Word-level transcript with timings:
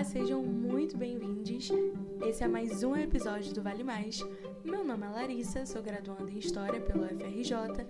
Olá, 0.00 0.08
sejam 0.08 0.42
muito 0.42 0.96
bem-vindos. 0.96 1.70
Esse 2.26 2.42
é 2.42 2.48
mais 2.48 2.82
um 2.82 2.96
episódio 2.96 3.52
do 3.52 3.62
Vale 3.62 3.84
Mais. 3.84 4.26
Meu 4.64 4.82
nome 4.82 5.04
é 5.04 5.10
Larissa, 5.10 5.66
sou 5.66 5.82
graduanda 5.82 6.30
em 6.30 6.38
História 6.38 6.80
pelo 6.80 7.06
FRJ 7.06 7.86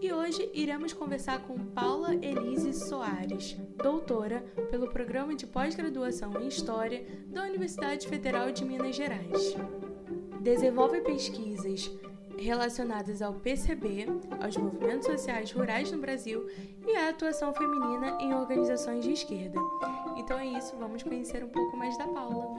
e 0.00 0.12
hoje 0.12 0.50
iremos 0.52 0.92
conversar 0.92 1.38
com 1.42 1.56
Paula 1.66 2.16
Elise 2.16 2.74
Soares, 2.74 3.56
doutora 3.80 4.40
pelo 4.72 4.88
Programa 4.88 5.36
de 5.36 5.46
Pós-Graduação 5.46 6.32
em 6.42 6.48
História 6.48 7.06
da 7.28 7.44
Universidade 7.44 8.08
Federal 8.08 8.50
de 8.50 8.64
Minas 8.64 8.96
Gerais. 8.96 9.54
Desenvolve 10.40 11.00
pesquisas 11.02 11.88
relacionadas 12.36 13.22
ao 13.22 13.34
PCB, 13.34 14.06
aos 14.40 14.56
movimentos 14.56 15.06
sociais 15.06 15.52
rurais 15.52 15.92
no 15.92 15.98
Brasil 15.98 16.44
e 16.84 16.96
à 16.96 17.10
atuação 17.10 17.54
feminina 17.54 18.18
em 18.20 18.34
organizações 18.34 19.04
de 19.04 19.12
esquerda. 19.12 19.60
Então 20.22 20.38
é 20.38 20.46
isso, 20.46 20.76
vamos 20.76 21.02
conhecer 21.02 21.42
um 21.42 21.48
pouco 21.48 21.76
mais 21.76 21.98
da 21.98 22.06
Paula. 22.06 22.54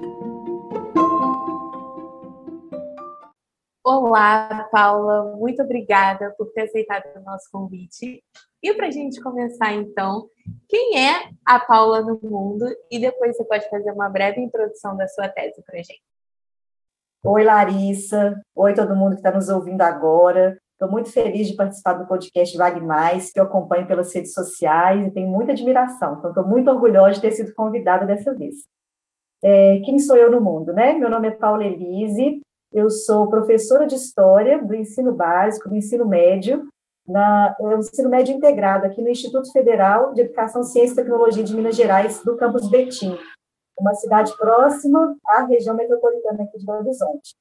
Olá, 3.81 4.67
Paula, 4.70 5.38
muito 5.38 5.63
obrigada 5.63 6.36
por 6.38 6.52
ter 6.52 6.63
aceitado 6.63 7.05
o 7.16 7.22
nosso 7.22 7.49
convite. 7.49 8.22
E 8.62 8.73
para 8.73 8.88
a 8.88 8.91
gente 8.91 9.22
começar, 9.22 9.72
então, 9.72 10.30
quem 10.67 11.08
é 11.08 11.30
a 11.45 11.58
Paula 11.58 12.02
no 12.02 12.20
mundo? 12.22 12.66
E 12.91 12.99
depois 12.99 13.38
você 13.38 13.45
pode 13.45 13.70
fazer 13.70 13.91
uma 13.91 14.09
breve 14.09 14.41
introdução 14.41 14.98
da 14.98 15.08
sua 15.08 15.30
tese 15.30 15.64
para 15.64 15.80
a 15.80 15.84
gente. 15.84 16.03
Oi, 17.23 17.44
Larissa. 17.45 18.41
Oi, 18.53 18.73
todo 18.73 18.94
mundo 18.94 19.11
que 19.11 19.20
está 19.20 19.31
nos 19.31 19.48
ouvindo 19.48 19.81
agora. 19.84 20.61
Estou 20.73 20.91
muito 20.91 21.11
feliz 21.11 21.47
de 21.47 21.55
participar 21.55 21.93
do 21.93 22.07
podcast 22.07 22.57
Vale 22.57 22.81
Mais, 22.81 23.31
que 23.31 23.39
eu 23.39 23.43
acompanho 23.43 23.87
pelas 23.87 24.13
redes 24.13 24.33
sociais 24.33 25.07
e 25.07 25.11
tenho 25.11 25.29
muita 25.29 25.51
admiração. 25.51 26.17
Então, 26.17 26.31
estou 26.31 26.45
muito 26.45 26.69
orgulhosa 26.69 27.13
de 27.13 27.21
ter 27.21 27.31
sido 27.31 27.53
convidada 27.53 28.05
dessa 28.05 28.33
vez. 28.33 28.55
É, 29.43 29.80
quem 29.85 29.99
sou 29.99 30.15
eu 30.15 30.31
no 30.31 30.41
mundo, 30.41 30.73
né? 30.73 30.93
Meu 30.93 31.09
nome 31.09 31.27
é 31.27 31.31
Paula 31.31 31.63
Elise, 31.63 32.41
eu 32.71 32.89
sou 32.89 33.30
professora 33.30 33.85
de 33.85 33.95
História 33.95 34.61
do 34.61 34.73
ensino 34.73 35.13
básico, 35.13 35.69
do 35.69 35.75
ensino 35.75 36.05
médio, 36.05 36.67
na, 37.08 37.55
no 37.59 37.77
ensino 37.77 38.09
médio 38.09 38.35
integrado 38.35 38.85
aqui 38.85 39.02
no 39.02 39.09
Instituto 39.09 39.52
Federal 39.52 40.13
de 40.13 40.21
Educação, 40.21 40.63
Ciência 40.63 40.93
e 40.93 40.95
Tecnologia 40.95 41.43
de 41.43 41.55
Minas 41.55 41.75
Gerais, 41.75 42.23
do 42.23 42.35
campus 42.37 42.69
Betim 42.69 43.17
uma 43.77 43.93
cidade 43.95 44.35
próxima 44.37 45.15
à 45.27 45.45
região 45.45 45.75
metropolitana 45.75 46.43
aqui 46.43 46.58
de 46.58 46.65
Belo 46.65 46.80
Horizonte. 46.80 47.35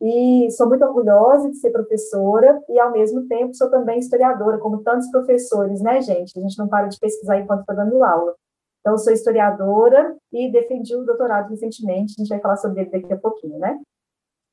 E 0.00 0.48
sou 0.52 0.68
muito 0.68 0.84
orgulhosa 0.84 1.50
de 1.50 1.56
ser 1.56 1.70
professora 1.70 2.62
e, 2.68 2.78
ao 2.78 2.92
mesmo 2.92 3.26
tempo, 3.26 3.54
sou 3.54 3.68
também 3.68 3.98
historiadora, 3.98 4.58
como 4.58 4.82
tantos 4.82 5.10
professores, 5.10 5.80
né, 5.80 6.00
gente? 6.00 6.38
A 6.38 6.42
gente 6.42 6.56
não 6.56 6.68
para 6.68 6.86
de 6.86 6.98
pesquisar 7.00 7.38
enquanto 7.38 7.60
está 7.60 7.74
dando 7.74 8.04
aula. 8.04 8.34
Então, 8.80 8.96
sou 8.96 9.12
historiadora 9.12 10.16
e 10.32 10.50
defendi 10.50 10.94
o 10.94 11.04
doutorado 11.04 11.50
recentemente, 11.50 12.14
a 12.16 12.22
gente 12.22 12.28
vai 12.28 12.40
falar 12.40 12.56
sobre 12.56 12.82
ele 12.82 12.90
daqui 12.90 13.12
a 13.12 13.18
pouquinho, 13.18 13.58
né? 13.58 13.78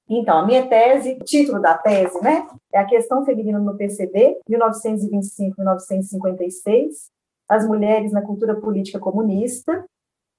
Então, 0.09 0.39
a 0.39 0.45
minha 0.45 0.67
tese, 0.67 1.17
o 1.19 1.23
título 1.23 1.61
da 1.61 1.75
tese, 1.75 2.19
né, 2.21 2.47
é 2.73 2.79
a 2.79 2.85
questão 2.85 3.25
feminina 3.25 3.59
no 3.59 3.75
PCB, 3.75 4.37
1925-1956, 4.49 6.89
as 7.49 7.67
mulheres 7.67 8.11
na 8.11 8.21
cultura 8.21 8.59
política 8.59 8.99
comunista, 8.99 9.83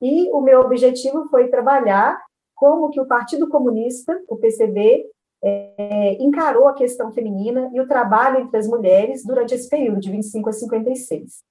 e 0.01 0.31
o 0.31 0.41
meu 0.41 0.61
objetivo 0.61 1.29
foi 1.29 1.49
trabalhar 1.49 2.23
como 2.57 2.91
que 2.91 3.01
o 3.01 3.07
Partido 3.07 3.49
Comunista, 3.49 4.19
o 4.29 4.37
PCB, 4.37 5.05
é, 5.45 6.15
encarou 6.15 6.67
a 6.67 6.75
questão 6.75 7.13
feminina 7.13 7.71
e 7.73 7.81
o 7.81 7.87
trabalho 7.87 8.41
entre 8.41 8.59
as 8.59 8.67
mulheres 8.67 9.23
durante 9.25 9.55
esse 9.55 9.69
período, 9.69 10.01
de 10.01 10.11
25 10.11 10.49
a 10.49 10.53
56. 10.53 11.45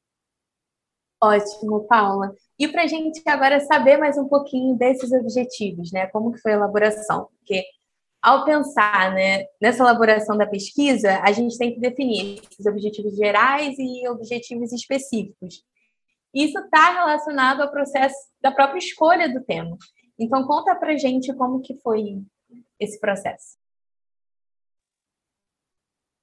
Ótimo, 1.23 1.85
Paula. 1.85 2.33
E 2.59 2.67
para 2.67 2.83
a 2.83 2.87
gente 2.87 3.21
agora 3.27 3.59
saber 3.61 3.97
mais 3.97 4.17
um 4.17 4.27
pouquinho 4.27 4.75
desses 4.75 5.11
objetivos, 5.11 5.91
né? 5.91 6.07
Como 6.07 6.31
que 6.31 6.39
foi 6.39 6.53
a 6.53 6.55
elaboração? 6.55 7.29
Porque 7.37 7.63
ao 8.21 8.43
pensar 8.43 9.13
né, 9.13 9.45
nessa 9.61 9.83
elaboração 9.83 10.35
da 10.35 10.47
pesquisa, 10.47 11.21
a 11.21 11.31
gente 11.31 11.57
tem 11.57 11.73
que 11.73 11.79
definir 11.79 12.41
os 12.59 12.65
objetivos 12.65 13.15
gerais 13.15 13.75
e 13.77 14.07
objetivos 14.09 14.73
específicos. 14.73 15.63
Isso 16.33 16.57
está 16.57 16.91
relacionado 16.91 17.61
ao 17.61 17.71
processo 17.71 18.17
da 18.41 18.51
própria 18.51 18.79
escolha 18.79 19.31
do 19.31 19.43
tema. 19.43 19.77
Então, 20.17 20.45
conta 20.45 20.75
para 20.75 20.97
gente 20.97 21.33
como 21.33 21.61
que 21.61 21.75
foi 21.79 22.21
esse 22.79 22.99
processo. 22.99 23.57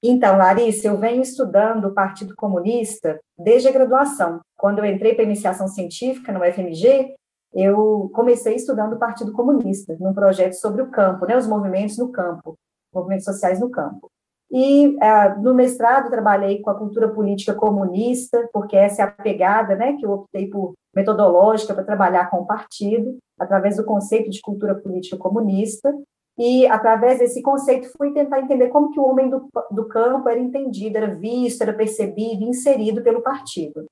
Então, 0.03 0.36
Larissa, 0.36 0.88
eu 0.88 0.98
venho 0.98 1.22
estudando 1.22 1.84
o 1.86 1.94
Partido 1.94 2.34
Comunista 2.34 3.20
desde 3.38 3.69
a 3.69 3.72
graduação. 3.72 4.41
Quando 4.56 4.81
eu 4.81 4.84
entrei 4.84 5.14
para 5.14 5.25
iniciação 5.25 5.69
científica 5.69 6.32
no 6.32 6.41
FMG, 6.41 7.14
eu 7.54 8.10
comecei 8.14 8.56
estudando 8.56 8.94
o 8.94 8.98
Partido 8.98 9.32
Comunista, 9.32 9.97
num 10.00 10.12
projeto 10.12 10.54
sobre 10.54 10.82
o 10.82 10.91
campo, 10.91 11.26
né, 11.26 11.36
os 11.36 11.47
movimentos 11.47 11.98
no 11.98 12.10
campo, 12.10 12.58
movimentos 12.92 13.25
sociais 13.25 13.60
no 13.60 13.70
campo. 13.70 14.10
E 14.52 14.88
uh, 14.88 15.40
no 15.42 15.54
mestrado 15.54 16.10
trabalhei 16.10 16.60
com 16.60 16.68
a 16.68 16.78
cultura 16.78 17.08
política 17.08 17.54
comunista, 17.54 18.46
porque 18.52 18.76
essa 18.76 19.00
é 19.00 19.04
a 19.06 19.10
pegada 19.10 19.74
né, 19.74 19.94
que 19.94 20.04
eu 20.04 20.12
optei 20.12 20.50
por 20.50 20.74
metodológica 20.94 21.72
para 21.72 21.84
trabalhar 21.84 22.28
com 22.28 22.40
o 22.40 22.46
partido, 22.46 23.16
através 23.40 23.78
do 23.78 23.84
conceito 23.84 24.28
de 24.28 24.42
cultura 24.42 24.74
política 24.74 25.16
comunista. 25.16 25.90
E, 26.38 26.66
através 26.66 27.18
desse 27.18 27.40
conceito, 27.40 27.90
fui 27.96 28.12
tentar 28.12 28.40
entender 28.40 28.68
como 28.68 28.90
que 28.90 29.00
o 29.00 29.04
homem 29.04 29.30
do, 29.30 29.48
do 29.70 29.88
campo 29.88 30.28
era 30.28 30.38
entendido, 30.38 30.98
era 30.98 31.14
visto, 31.14 31.62
era 31.62 31.72
percebido, 31.72 32.44
inserido 32.44 33.02
pelo 33.02 33.22
partido. 33.22 33.86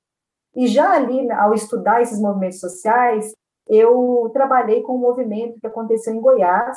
E 0.54 0.66
já 0.66 0.92
ali, 0.92 1.30
ao 1.30 1.54
estudar 1.54 2.02
esses 2.02 2.20
movimentos 2.20 2.60
sociais, 2.60 3.32
eu 3.66 4.28
trabalhei 4.34 4.82
com 4.82 4.96
um 4.96 5.00
movimento 5.00 5.58
que 5.58 5.66
aconteceu 5.66 6.14
em 6.14 6.20
Goiás, 6.20 6.76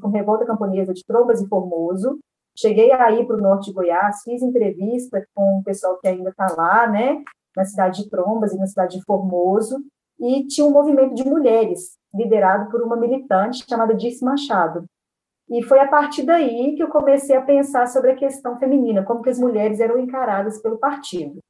com 0.00 0.08
Revolta 0.08 0.44
Camponesa 0.44 0.92
de 0.92 1.02
Trombas 1.04 1.40
e 1.40 1.48
Formoso, 1.48 2.18
Cheguei 2.56 2.92
aí 2.92 3.24
para 3.26 3.36
o 3.36 3.40
norte 3.40 3.66
de 3.66 3.72
Goiás, 3.72 4.22
fiz 4.22 4.42
entrevista 4.42 5.26
com 5.34 5.58
o 5.58 5.64
pessoal 5.64 5.98
que 5.98 6.08
ainda 6.08 6.30
está 6.30 6.46
lá, 6.56 6.86
né, 6.86 7.22
na 7.56 7.64
cidade 7.64 8.02
de 8.02 8.10
Trombas 8.10 8.52
e 8.52 8.58
na 8.58 8.66
cidade 8.66 8.98
de 8.98 9.04
Formoso, 9.04 9.78
e 10.20 10.46
tinha 10.46 10.66
um 10.66 10.70
movimento 10.70 11.14
de 11.14 11.24
mulheres, 11.24 11.96
liderado 12.14 12.70
por 12.70 12.82
uma 12.82 12.96
militante 12.96 13.64
chamada 13.68 13.94
Dice 13.94 14.24
Machado. 14.24 14.84
E 15.48 15.62
foi 15.62 15.80
a 15.80 15.88
partir 15.88 16.22
daí 16.22 16.74
que 16.76 16.82
eu 16.82 16.88
comecei 16.88 17.36
a 17.36 17.42
pensar 17.42 17.86
sobre 17.86 18.12
a 18.12 18.16
questão 18.16 18.58
feminina, 18.58 19.02
como 19.02 19.22
que 19.22 19.30
as 19.30 19.38
mulheres 19.38 19.80
eram 19.80 19.98
encaradas 19.98 20.60
pelo 20.62 20.78
partido. 20.78 21.40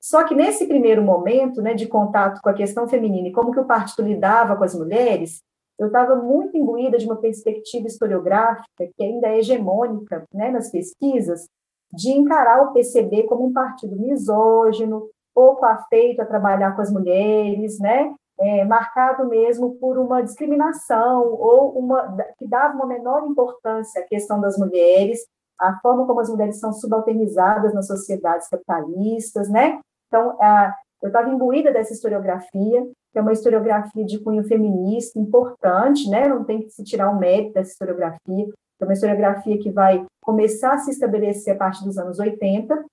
Só 0.00 0.24
que 0.24 0.34
nesse 0.34 0.66
primeiro 0.66 1.02
momento, 1.02 1.62
né, 1.62 1.74
de 1.74 1.86
contato 1.86 2.40
com 2.42 2.48
a 2.48 2.54
questão 2.54 2.88
feminina 2.88 3.28
e 3.28 3.32
como 3.32 3.52
que 3.52 3.60
o 3.60 3.66
partido 3.66 4.02
lidava 4.02 4.56
com 4.56 4.64
as 4.64 4.74
mulheres, 4.74 5.42
eu 5.78 5.86
estava 5.88 6.16
muito 6.16 6.56
imbuída 6.56 6.98
de 6.98 7.06
uma 7.06 7.16
perspectiva 7.16 7.86
historiográfica 7.86 8.88
que 8.96 9.02
ainda 9.02 9.28
é 9.28 9.38
hegemônica 9.38 10.24
né, 10.32 10.50
nas 10.50 10.70
pesquisas, 10.70 11.48
de 11.92 12.10
encarar 12.10 12.62
o 12.62 12.72
PCB 12.72 13.24
como 13.24 13.46
um 13.46 13.52
partido 13.52 13.96
misógino, 13.96 15.08
pouco 15.34 15.64
afeito 15.64 16.20
a 16.20 16.26
trabalhar 16.26 16.74
com 16.74 16.82
as 16.82 16.92
mulheres, 16.92 17.78
né, 17.78 18.14
é, 18.38 18.64
marcado 18.64 19.26
mesmo 19.26 19.74
por 19.76 19.98
uma 19.98 20.22
discriminação 20.22 21.32
ou 21.32 21.78
uma 21.78 22.16
que 22.38 22.46
dava 22.46 22.74
uma 22.74 22.86
menor 22.86 23.26
importância 23.26 24.02
à 24.02 24.06
questão 24.06 24.40
das 24.40 24.58
mulheres, 24.58 25.20
a 25.60 25.78
forma 25.80 26.06
como 26.06 26.20
as 26.20 26.28
mulheres 26.28 26.58
são 26.58 26.72
subalternizadas 26.72 27.72
nas 27.72 27.86
sociedades 27.86 28.48
capitalistas, 28.48 29.48
né? 29.48 29.78
Então, 30.08 30.36
a, 30.40 30.74
eu 31.00 31.08
estava 31.08 31.30
imbuída 31.30 31.72
dessa 31.72 31.92
historiografia, 31.92 32.84
que 33.12 33.18
é 33.18 33.22
uma 33.22 33.32
historiografia 33.32 34.04
de 34.04 34.18
cunho 34.18 34.42
feminista 34.44 35.18
importante, 35.18 36.08
né? 36.08 36.26
Não 36.26 36.44
tem 36.44 36.62
que 36.62 36.70
se 36.70 36.82
tirar 36.82 37.10
o 37.10 37.18
mérito 37.18 37.52
dessa 37.52 37.72
historiografia. 37.72 38.46
É 38.80 38.84
uma 38.84 38.94
historiografia 38.94 39.58
que 39.58 39.70
vai 39.70 40.04
começar 40.20 40.74
a 40.74 40.78
se 40.78 40.90
estabelecer 40.90 41.54
a 41.54 41.58
partir 41.58 41.84
dos 41.84 41.98
anos 41.98 42.18
80. 42.18 42.84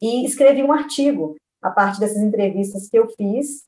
E 0.00 0.24
escrevi 0.24 0.62
um 0.62 0.72
artigo 0.72 1.34
a 1.62 1.70
partir 1.70 1.98
dessas 1.98 2.22
entrevistas 2.22 2.88
que 2.88 2.98
eu 2.98 3.08
fiz 3.16 3.64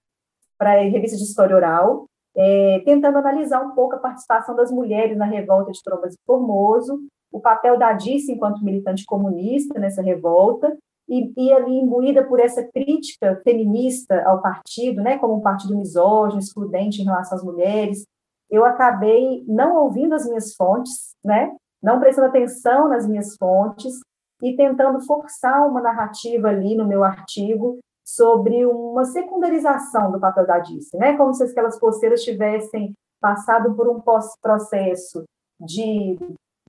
para 0.59 0.75
a 0.75 0.82
revista 0.82 1.17
de 1.17 1.25
História 1.25 1.56
Oral, 1.56 2.05
é, 2.37 2.83
tentando 2.85 3.19
analisar 3.19 3.62
um 3.62 3.75
pouco 3.75 3.97
a 3.97 3.99
participação 3.99 4.55
das 4.55 4.71
mulheres 4.71 5.17
na 5.17 5.25
revolta 5.25 5.73
de 5.73 5.83
Trombas 5.83 6.15
e 6.15 6.19
Formoso, 6.26 7.00
o 7.33 7.41
papel 7.41 7.79
da 7.79 7.93
Dice 7.94 8.33
enquanto 8.33 8.62
militante 8.62 9.05
comunista 9.05 9.79
nessa 9.81 10.03
revolta 10.03 10.76
e, 11.11 11.33
e 11.37 11.53
ali 11.53 11.81
imbuída 11.81 12.25
por 12.25 12.39
essa 12.39 12.62
crítica 12.62 13.41
feminista 13.43 14.23
ao 14.25 14.41
partido, 14.41 15.03
né, 15.03 15.19
como 15.19 15.35
um 15.35 15.41
partido 15.41 15.77
misógino, 15.77 16.41
excludente 16.41 17.03
em 17.03 17.05
relação 17.05 17.37
às 17.37 17.45
mulheres, 17.45 18.07
eu 18.49 18.65
acabei 18.65 19.45
não 19.47 19.77
ouvindo 19.83 20.15
as 20.15 20.25
minhas 20.25 20.55
fontes, 20.55 21.15
né, 21.25 21.53
não 21.83 21.99
prestando 21.99 22.29
atenção 22.29 22.89
nas 22.89 23.09
minhas 23.09 23.37
fontes 23.37 24.01
e 24.41 24.55
tentando 24.55 25.01
forçar 25.01 25.69
uma 25.69 25.81
narrativa 25.81 26.49
ali 26.49 26.77
no 26.77 26.87
meu 26.87 27.03
artigo 27.03 27.79
sobre 28.05 28.65
uma 28.65 29.05
secundarização 29.05 30.12
do 30.12 30.21
papel 30.21 30.47
da 30.47 30.61
Dice, 30.61 30.97
né, 30.97 31.17
como 31.17 31.35
se 31.35 31.43
aquelas 31.43 31.79
posteiras 31.79 32.23
tivessem 32.23 32.93
passado 33.21 33.75
por 33.75 33.89
um 33.89 34.01
processo 34.41 35.25
de 35.61 36.17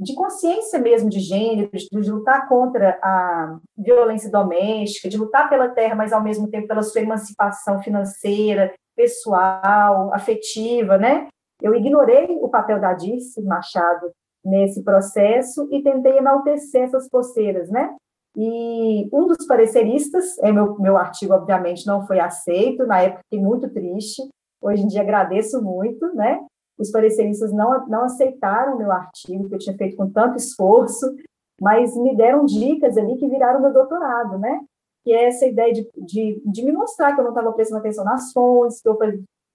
de 0.01 0.15
consciência 0.15 0.80
mesmo 0.80 1.09
de 1.09 1.19
gênero, 1.19 1.69
de, 1.71 2.12
lutar 2.12 2.50
contra 2.50 2.98
a 3.03 3.59
violência 3.77 4.31
doméstica, 4.31 5.07
de 5.07 5.18
lutar 5.18 5.48
pela 5.48 5.69
terra, 5.69 5.94
mas 5.94 6.12
ao 6.12 6.24
mesmo 6.24 6.50
tempo 6.50 6.68
pela 6.68 6.81
sua 6.81 7.01
emancipação 7.01 7.80
financeira, 7.83 8.74
pessoal, 8.95 10.12
afetiva, 10.12 10.98
né? 10.98 11.27
Eu 11.62 11.75
ignorei 11.75 12.27
o 12.42 12.50
papel 12.50 12.80
da 12.80 12.94
Dirce 12.94 13.39
Machado 13.44 14.12
nesse 14.44 14.83
processo 14.83 15.68
e 15.71 15.83
tentei 15.83 16.18
enaltecer 16.18 16.81
essas 16.81 17.07
posteiras, 17.07 17.69
né? 17.69 17.95
E 18.36 19.07
um 19.13 19.27
dos 19.27 19.45
pareceristas, 19.45 20.38
é 20.39 20.51
meu, 20.51 20.80
meu 20.80 20.98
artigo, 20.98 21.33
obviamente, 21.33 21.86
não 21.86 22.07
foi 22.07 22.19
aceito, 22.19 22.88
na 22.88 23.03
época 23.03 23.21
fiquei 23.30 23.45
muito 23.45 23.69
triste, 23.69 24.24
hoje 24.59 24.81
em 24.81 24.88
dia 24.88 25.01
agradeço 25.01 25.62
muito, 25.62 26.12
né? 26.15 26.39
Os 26.77 26.91
pareceristas 26.91 27.51
não, 27.51 27.85
não 27.88 28.03
aceitaram 28.03 28.77
meu 28.77 28.91
artigo, 28.91 29.47
que 29.47 29.56
eu 29.56 29.59
tinha 29.59 29.77
feito 29.77 29.95
com 29.95 30.09
tanto 30.09 30.38
esforço, 30.38 31.15
mas 31.62 31.95
me 31.95 32.15
deram 32.15 32.45
dicas 32.45 32.97
ali 32.97 33.18
que 33.18 33.27
viraram 33.27 33.62
meu 33.62 33.71
doutorado, 33.71 34.39
né? 34.39 34.59
Que 35.03 35.13
é 35.13 35.27
essa 35.27 35.45
ideia 35.45 35.71
de, 35.73 35.88
de, 35.95 36.41
de 36.44 36.65
me 36.65 36.71
mostrar 36.71 37.13
que 37.13 37.19
eu 37.19 37.23
não 37.23 37.31
estava 37.31 37.51
prestando 37.53 37.79
atenção 37.79 38.03
nas 38.03 38.31
fontes, 38.31 38.81
que 38.81 38.89
eu 38.89 38.97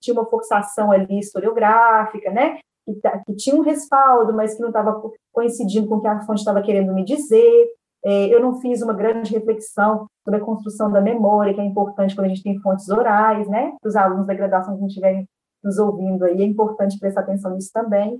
tinha 0.01 0.15
uma 0.15 0.27
forçação 0.27 0.93
ali 0.93 1.19
historiográfica, 1.19 2.31
né? 2.31 2.59
Que, 2.85 2.95
que 3.27 3.35
tinha 3.35 3.57
um 3.57 3.63
respaldo, 3.63 4.33
mas 4.33 4.55
que 4.55 4.61
não 4.61 4.69
estava 4.69 5.03
coincidindo 5.33 5.89
com 5.89 5.97
o 5.97 6.01
que 6.01 6.07
a 6.07 6.21
fonte 6.21 6.39
estava 6.39 6.63
querendo 6.63 6.95
me 6.95 7.05
dizer. 7.05 7.69
É, 8.05 8.33
eu 8.33 8.41
não 8.41 8.61
fiz 8.61 8.83
uma 8.83 8.95
grande 8.95 9.33
reflexão 9.33 10.07
sobre 10.25 10.41
a 10.41 10.45
construção 10.45 10.93
da 10.93 11.01
memória, 11.01 11.53
que 11.53 11.61
é 11.61 11.65
importante 11.65 12.15
quando 12.15 12.27
a 12.27 12.29
gente 12.29 12.43
tem 12.45 12.61
fontes 12.61 12.89
orais, 12.89 13.49
né? 13.49 13.73
Para 13.81 13.89
os 13.89 13.97
alunos 13.97 14.29
da 14.29 14.35
graduação 14.35 14.79
que 14.79 14.87
estiverem 14.87 15.27
nos 15.67 15.79
ouvindo 15.79 16.25
aí, 16.25 16.41
é 16.41 16.45
importante 16.45 16.99
prestar 16.99 17.23
atenção 17.23 17.53
nisso 17.53 17.71
também. 17.73 18.19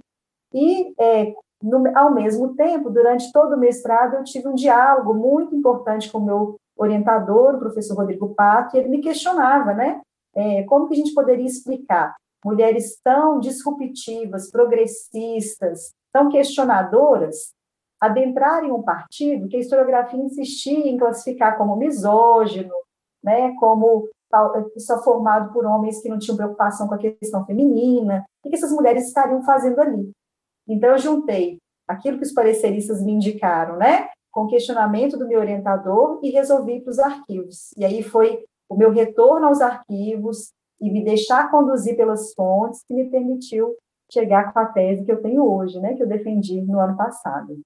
E, 0.53 0.93
é, 1.01 1.33
no, 1.63 1.97
ao 1.97 2.13
mesmo 2.13 2.55
tempo, 2.55 2.91
durante 2.91 3.31
todo 3.33 3.55
o 3.55 3.59
mestrado, 3.59 4.17
eu 4.17 4.25
tive 4.25 4.49
um 4.49 4.55
diálogo 4.55 5.15
muito 5.15 5.55
importante 5.55 6.11
com 6.11 6.19
o 6.19 6.25
meu 6.25 6.57
orientador, 6.77 7.55
o 7.55 7.59
professor 7.59 7.97
Rodrigo 7.97 8.35
Pato, 8.35 8.77
e 8.77 8.81
ele 8.81 8.89
me 8.89 9.01
questionava, 9.01 9.73
né? 9.73 10.01
É, 10.35 10.65
como 10.65 10.87
que 10.87 10.95
a 10.95 10.97
gente 10.97 11.15
poderia 11.15 11.47
explicar 11.47 12.15
mulheres 12.45 13.01
tão 13.03 13.41
disruptivas, 13.41 14.51
progressistas, 14.51 15.93
tão 16.13 16.29
questionadoras, 16.29 17.55
adentrarem 18.01 18.71
um 18.71 18.83
partido 18.83 19.49
que 19.49 19.57
a 19.57 19.61
historiografia 19.61 20.21
insistia 20.21 20.87
em 20.87 20.99
classificar 20.99 21.57
como 21.57 21.77
misógino, 21.77 22.75
né, 23.25 23.55
como 23.59 24.09
só 24.79 25.03
formado 25.03 25.53
por 25.53 25.65
homens 25.65 26.01
que 26.01 26.09
não 26.09 26.19
tinham 26.19 26.37
preocupação 26.37 26.89
com 26.89 26.95
a 26.95 26.99
questão 26.99 27.45
feminina, 27.45 28.25
o 28.45 28.49
que 28.49 28.55
essas 28.55 28.73
mulheres 28.73 29.07
estariam 29.07 29.43
fazendo 29.43 29.81
ali. 29.81 30.11
Então, 30.69 30.91
eu 30.91 30.99
juntei 30.99 31.59
aquilo 31.87 32.19
que 32.19 32.25
os 32.25 32.33
pareceristas 32.33 33.03
me 33.03 33.13
indicaram, 33.13 33.77
né, 33.77 34.09
com 34.33 34.47
questionamento 34.47 35.17
do 35.17 35.27
meu 35.27 35.41
orientador 35.41 36.21
e 36.23 36.31
resolvi 36.31 36.81
para 36.81 36.91
os 36.91 36.99
arquivos. 36.99 37.73
E 37.77 37.85
aí 37.85 38.03
foi 38.03 38.45
o 38.69 38.77
meu 38.77 38.91
retorno 38.91 39.47
aos 39.47 39.61
arquivos 39.61 40.51
e 40.81 40.91
me 40.91 41.05
deixar 41.05 41.51
conduzir 41.51 41.97
pelas 41.97 42.35
fontes 42.35 42.83
que 42.87 42.93
me 42.93 43.09
permitiu 43.09 43.75
chegar 44.13 44.53
com 44.53 44.59
a 44.59 44.67
tese 44.67 45.05
que 45.05 45.13
eu 45.13 45.23
tenho 45.23 45.45
hoje, 45.45 45.81
né, 45.81 45.95
que 45.95 46.03
eu 46.03 46.09
defendi 46.09 46.61
no 46.61 46.79
ano 46.81 46.97
passado. 46.97 47.61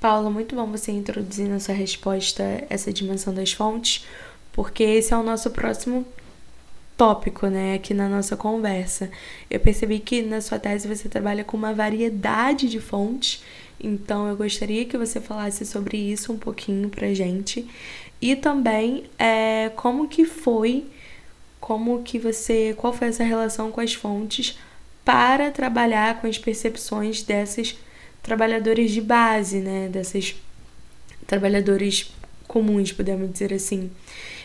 Paula, 0.00 0.28
muito 0.30 0.56
bom 0.56 0.66
você 0.66 0.90
introduzir 0.90 1.48
na 1.48 1.60
sua 1.60 1.74
resposta 1.74 2.42
essa 2.68 2.92
dimensão 2.92 3.32
das 3.32 3.52
fontes, 3.52 4.04
porque 4.52 4.82
esse 4.82 5.12
é 5.12 5.16
o 5.16 5.22
nosso 5.22 5.50
próximo 5.50 6.06
tópico, 6.96 7.46
né, 7.46 7.74
aqui 7.74 7.94
na 7.94 8.08
nossa 8.08 8.36
conversa. 8.36 9.10
Eu 9.50 9.58
percebi 9.60 9.98
que 9.98 10.22
na 10.22 10.40
sua 10.40 10.58
tese 10.58 10.86
você 10.86 11.08
trabalha 11.08 11.42
com 11.42 11.56
uma 11.56 11.72
variedade 11.72 12.68
de 12.68 12.80
fontes, 12.80 13.42
então 13.80 14.28
eu 14.28 14.36
gostaria 14.36 14.84
que 14.84 14.96
você 14.96 15.20
falasse 15.20 15.66
sobre 15.66 15.96
isso 15.96 16.32
um 16.32 16.38
pouquinho 16.38 16.88
pra 16.88 17.12
gente 17.12 17.66
e 18.20 18.36
também 18.36 19.04
é, 19.18 19.70
como 19.74 20.06
que 20.06 20.24
foi, 20.24 20.86
como 21.58 22.02
que 22.02 22.18
você, 22.18 22.74
qual 22.76 22.92
foi 22.92 23.08
essa 23.08 23.24
relação 23.24 23.72
com 23.72 23.80
as 23.80 23.94
fontes 23.94 24.56
para 25.04 25.50
trabalhar 25.50 26.20
com 26.20 26.28
as 26.28 26.38
percepções 26.38 27.22
dessas 27.22 27.76
trabalhadores 28.22 28.92
de 28.92 29.00
base, 29.00 29.58
né? 29.58 29.88
Desses 29.88 30.36
trabalhadores 31.26 32.14
comuns, 32.46 32.92
podemos 32.92 33.32
dizer 33.32 33.52
assim. 33.52 33.90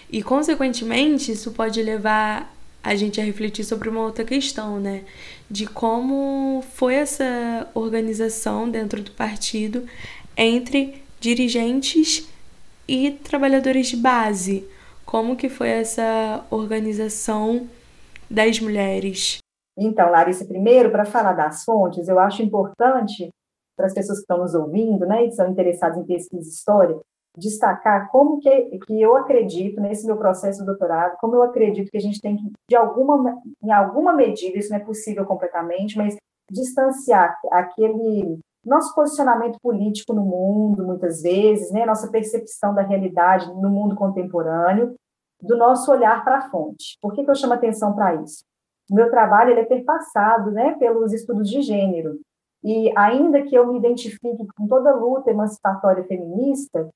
E, 0.09 0.23
consequentemente, 0.23 1.31
isso 1.31 1.51
pode 1.51 1.81
levar 1.81 2.53
a 2.83 2.95
gente 2.95 3.19
a 3.19 3.23
refletir 3.23 3.65
sobre 3.65 3.89
uma 3.89 4.01
outra 4.01 4.23
questão, 4.23 4.79
né? 4.79 5.03
De 5.49 5.67
como 5.67 6.63
foi 6.73 6.95
essa 6.95 7.67
organização 7.73 8.69
dentro 8.69 9.01
do 9.01 9.11
partido 9.11 9.85
entre 10.37 11.03
dirigentes 11.19 12.29
e 12.87 13.11
trabalhadores 13.11 13.87
de 13.87 13.97
base. 13.97 14.65
Como 15.05 15.35
que 15.35 15.49
foi 15.49 15.69
essa 15.69 16.45
organização 16.49 17.67
das 18.29 18.59
mulheres? 18.59 19.39
Então, 19.77 20.09
Larissa, 20.09 20.45
primeiro, 20.45 20.89
para 20.89 21.05
falar 21.05 21.33
das 21.33 21.63
fontes, 21.63 22.07
eu 22.07 22.17
acho 22.19 22.41
importante 22.41 23.29
para 23.75 23.85
as 23.85 23.93
pessoas 23.93 24.19
que 24.19 24.23
estão 24.23 24.39
nos 24.39 24.55
ouvindo, 24.55 25.05
né, 25.05 25.25
e 25.25 25.31
são 25.31 25.51
interessadas 25.51 25.97
em 25.97 26.05
pesquisa 26.05 26.49
história, 26.49 26.97
destacar 27.37 28.09
como 28.09 28.39
que, 28.39 28.79
que 28.79 28.99
eu 28.99 29.15
acredito 29.15 29.79
nesse 29.79 30.05
meu 30.07 30.17
processo 30.17 30.59
de 30.59 30.65
doutorado, 30.65 31.17
como 31.21 31.35
eu 31.35 31.43
acredito 31.43 31.91
que 31.91 31.97
a 31.97 32.01
gente 32.01 32.19
tem 32.19 32.35
que, 32.35 32.51
de 32.67 32.75
alguma, 32.75 33.39
em 33.63 33.71
alguma 33.71 34.11
medida, 34.11 34.57
isso 34.57 34.71
não 34.71 34.77
é 34.77 34.83
possível 34.83 35.23
completamente, 35.25 35.95
mas 35.97 36.17
distanciar 36.49 37.37
aquele 37.51 38.39
nosso 38.65 38.93
posicionamento 38.95 39.59
político 39.61 40.13
no 40.13 40.23
mundo, 40.23 40.83
muitas 40.83 41.21
vezes, 41.21 41.71
né, 41.71 41.85
nossa 41.85 42.09
percepção 42.09 42.73
da 42.73 42.81
realidade 42.81 43.47
no 43.53 43.69
mundo 43.69 43.95
contemporâneo, 43.95 44.95
do 45.41 45.55
nosso 45.55 45.91
olhar 45.91 46.23
para 46.23 46.39
a 46.39 46.49
fonte. 46.49 46.97
Por 46.99 47.13
que, 47.13 47.23
que 47.23 47.29
eu 47.29 47.35
chamo 47.35 47.53
atenção 47.53 47.93
para 47.93 48.15
isso? 48.15 48.43
O 48.89 48.95
meu 48.95 49.11
trabalho 49.11 49.51
ele 49.51 49.59
é 49.59 49.65
perpassado 49.65 50.51
né, 50.51 50.75
pelos 50.79 51.13
estudos 51.13 51.49
de 51.49 51.61
gênero. 51.61 52.19
E 52.63 52.91
ainda 52.97 53.43
que 53.43 53.55
eu 53.55 53.67
me 53.67 53.77
identifique 53.77 54.47
com 54.57 54.67
toda 54.67 54.89
a 54.89 54.95
luta 54.95 55.29
emancipatória 55.29 56.03
feminista, 56.05 56.89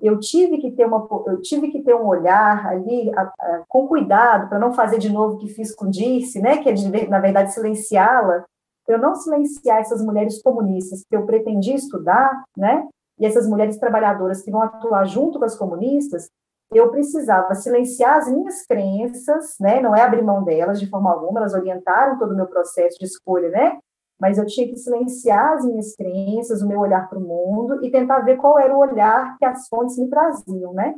eu 0.00 0.18
tive 0.20 0.58
que 0.58 0.70
ter 0.70 0.86
uma 0.86 1.06
eu 1.26 1.40
tive 1.40 1.68
que 1.68 1.82
ter 1.82 1.94
um 1.94 2.06
olhar 2.06 2.66
ali 2.66 3.10
a, 3.14 3.22
a, 3.22 3.62
com 3.68 3.86
cuidado 3.86 4.48
para 4.48 4.58
não 4.58 4.72
fazer 4.72 4.98
de 4.98 5.10
novo 5.10 5.34
o 5.34 5.38
que 5.38 5.48
fiz 5.48 5.74
com 5.74 5.88
Dirce, 5.88 6.40
né, 6.40 6.58
que 6.58 6.68
é 6.68 6.72
de, 6.72 7.08
na 7.08 7.18
verdade 7.18 7.52
silenciá-la, 7.52 8.44
eu 8.86 8.98
não 8.98 9.14
silenciar 9.14 9.78
essas 9.78 10.04
mulheres 10.04 10.40
comunistas 10.42 11.02
que 11.08 11.16
eu 11.16 11.26
pretendia 11.26 11.74
estudar, 11.74 12.44
né, 12.56 12.86
e 13.18 13.26
essas 13.26 13.48
mulheres 13.48 13.78
trabalhadoras 13.78 14.42
que 14.42 14.50
vão 14.50 14.62
atuar 14.62 15.04
junto 15.06 15.38
com 15.38 15.44
as 15.44 15.56
comunistas, 15.56 16.28
eu 16.72 16.90
precisava 16.90 17.54
silenciar 17.54 18.16
as 18.16 18.28
minhas 18.28 18.66
crenças, 18.66 19.54
né, 19.58 19.80
não 19.80 19.94
é 19.94 20.02
abrir 20.02 20.22
mão 20.22 20.44
delas 20.44 20.78
de 20.78 20.88
forma 20.88 21.10
alguma, 21.10 21.40
elas 21.40 21.54
orientaram 21.54 22.18
todo 22.18 22.32
o 22.32 22.36
meu 22.36 22.46
processo 22.46 22.98
de 22.98 23.06
escolha, 23.06 23.48
né, 23.48 23.78
mas 24.20 24.38
eu 24.38 24.46
tinha 24.46 24.66
que 24.66 24.76
silenciar 24.76 25.54
as 25.54 25.64
minhas 25.64 25.94
crenças, 25.94 26.62
o 26.62 26.68
meu 26.68 26.80
olhar 26.80 27.08
para 27.08 27.18
o 27.18 27.22
mundo 27.22 27.84
e 27.84 27.90
tentar 27.90 28.20
ver 28.20 28.36
qual 28.38 28.58
era 28.58 28.74
o 28.74 28.78
olhar 28.78 29.36
que 29.38 29.44
as 29.44 29.68
fontes 29.68 29.98
me 29.98 30.08
traziam, 30.08 30.72
né? 30.72 30.94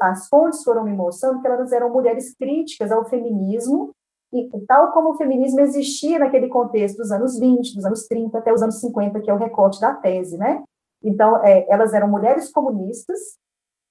As 0.00 0.28
fontes 0.28 0.62
foram 0.62 0.84
me 0.84 0.92
mostrando 0.92 1.40
que 1.40 1.46
elas 1.46 1.72
eram 1.72 1.90
mulheres 1.90 2.34
críticas 2.34 2.92
ao 2.92 3.04
feminismo 3.04 3.90
e 4.32 4.48
tal 4.66 4.92
como 4.92 5.10
o 5.10 5.16
feminismo 5.16 5.60
existia 5.60 6.18
naquele 6.18 6.48
contexto 6.48 6.98
dos 6.98 7.10
anos 7.10 7.38
20, 7.38 7.74
dos 7.74 7.84
anos 7.84 8.06
30 8.06 8.38
até 8.38 8.52
os 8.52 8.62
anos 8.62 8.80
50, 8.80 9.20
que 9.20 9.30
é 9.30 9.34
o 9.34 9.38
recorte 9.38 9.80
da 9.80 9.92
tese, 9.92 10.38
né? 10.38 10.62
Então, 11.02 11.44
é, 11.44 11.66
elas 11.68 11.92
eram 11.92 12.08
mulheres 12.08 12.50
comunistas 12.50 13.18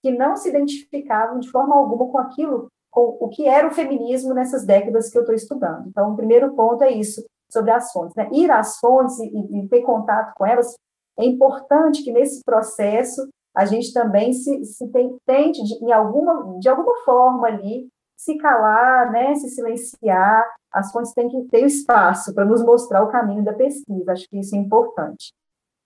que 0.01 0.11
não 0.11 0.35
se 0.35 0.49
identificavam 0.49 1.39
de 1.39 1.51
forma 1.51 1.75
alguma 1.75 2.11
com 2.11 2.17
aquilo, 2.17 2.69
com 2.89 3.17
o 3.19 3.29
que 3.29 3.47
era 3.47 3.67
o 3.67 3.71
feminismo 3.71 4.33
nessas 4.33 4.65
décadas 4.65 5.09
que 5.09 5.17
eu 5.17 5.21
estou 5.21 5.35
estudando. 5.35 5.87
Então, 5.87 6.11
o 6.11 6.15
primeiro 6.15 6.53
ponto 6.55 6.83
é 6.83 6.89
isso, 6.89 7.23
sobre 7.51 7.71
as 7.71 7.91
fontes. 7.91 8.15
Né? 8.15 8.29
Ir 8.31 8.49
às 8.51 8.77
fontes 8.77 9.19
e, 9.19 9.27
e, 9.27 9.67
ter 9.67 9.81
contato 9.81 10.33
com 10.35 10.45
elas, 10.45 10.75
é 11.19 11.25
importante 11.25 12.03
que 12.03 12.11
nesse 12.11 12.41
processo 12.43 13.27
a 13.55 13.65
gente 13.65 13.93
também 13.93 14.31
se, 14.33 14.63
se 14.63 14.87
tente, 15.25 15.63
de, 15.63 15.83
em 15.83 15.91
alguma, 15.91 16.57
de 16.59 16.69
alguma 16.69 16.95
forma 17.03 17.47
ali, 17.47 17.87
se 18.17 18.37
calar, 18.37 19.11
né, 19.11 19.35
se 19.35 19.49
silenciar, 19.49 20.45
as 20.71 20.91
fontes 20.91 21.13
têm 21.13 21.27
que 21.27 21.41
ter 21.49 21.65
espaço 21.65 22.33
para 22.33 22.45
nos 22.45 22.63
mostrar 22.63 23.03
o 23.03 23.09
caminho 23.09 23.43
da 23.43 23.53
pesquisa, 23.53 24.11
acho 24.11 24.27
que 24.29 24.39
isso 24.39 24.55
é 24.55 24.59
importante. 24.59 25.33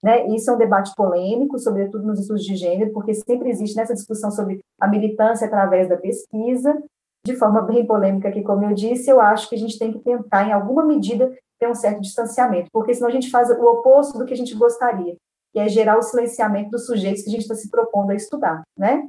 Né? 0.03 0.27
Isso 0.27 0.51
é 0.51 0.53
um 0.53 0.57
debate 0.57 0.93
polêmico, 0.95 1.57
sobretudo 1.57 2.05
nos 2.05 2.19
estudos 2.19 2.43
de 2.43 2.55
gênero, 2.55 2.91
porque 2.91 3.13
sempre 3.13 3.49
existe 3.49 3.75
nessa 3.75 3.93
discussão 3.93 4.29
sobre 4.29 4.59
a 4.79 4.87
militância 4.87 5.47
através 5.47 5.89
da 5.89 5.97
pesquisa, 5.97 6.77
de 7.25 7.35
forma 7.35 7.61
bem 7.61 7.87
polêmica, 7.87 8.31
que, 8.31 8.43
como 8.43 8.63
eu 8.65 8.73
disse, 8.73 9.09
eu 9.09 9.19
acho 9.19 9.49
que 9.49 9.55
a 9.55 9.57
gente 9.57 9.79
tem 9.79 9.91
que 9.91 9.99
tentar, 9.99 10.47
em 10.47 10.51
alguma 10.53 10.85
medida, 10.85 11.35
ter 11.59 11.67
um 11.67 11.75
certo 11.75 12.01
distanciamento, 12.01 12.69
porque 12.71 12.93
senão 12.93 13.09
a 13.09 13.13
gente 13.13 13.29
faz 13.29 13.49
o 13.49 13.65
oposto 13.65 14.17
do 14.17 14.25
que 14.25 14.33
a 14.33 14.37
gente 14.37 14.55
gostaria, 14.55 15.15
que 15.53 15.59
é 15.59 15.69
gerar 15.69 15.97
o 15.97 16.01
silenciamento 16.01 16.71
dos 16.71 16.85
sujeitos 16.85 17.23
que 17.23 17.29
a 17.29 17.31
gente 17.31 17.41
está 17.41 17.55
se 17.55 17.69
propondo 17.69 18.11
a 18.11 18.15
estudar, 18.15 18.61
né? 18.77 19.07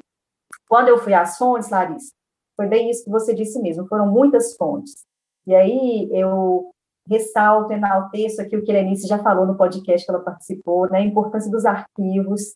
Quando 0.68 0.88
eu 0.88 0.98
fui 0.98 1.12
às 1.12 1.36
fontes, 1.36 1.70
Larissa, 1.70 2.10
foi 2.56 2.66
bem 2.66 2.90
isso 2.90 3.04
que 3.04 3.10
você 3.10 3.34
disse 3.34 3.60
mesmo, 3.60 3.86
foram 3.86 4.06
muitas 4.06 4.56
fontes. 4.56 5.04
E 5.46 5.54
aí 5.54 6.08
eu 6.12 6.70
ressalto, 7.08 7.72
enalteço 7.72 8.42
aqui 8.42 8.56
o 8.56 8.64
que 8.64 8.72
a 8.72 8.74
Lenice 8.74 9.06
já 9.06 9.18
falou 9.18 9.46
no 9.46 9.56
podcast 9.56 10.04
que 10.04 10.12
ela 10.12 10.22
participou, 10.22 10.90
né, 10.90 10.98
a 10.98 11.04
importância 11.04 11.50
dos 11.50 11.64
arquivos, 11.64 12.54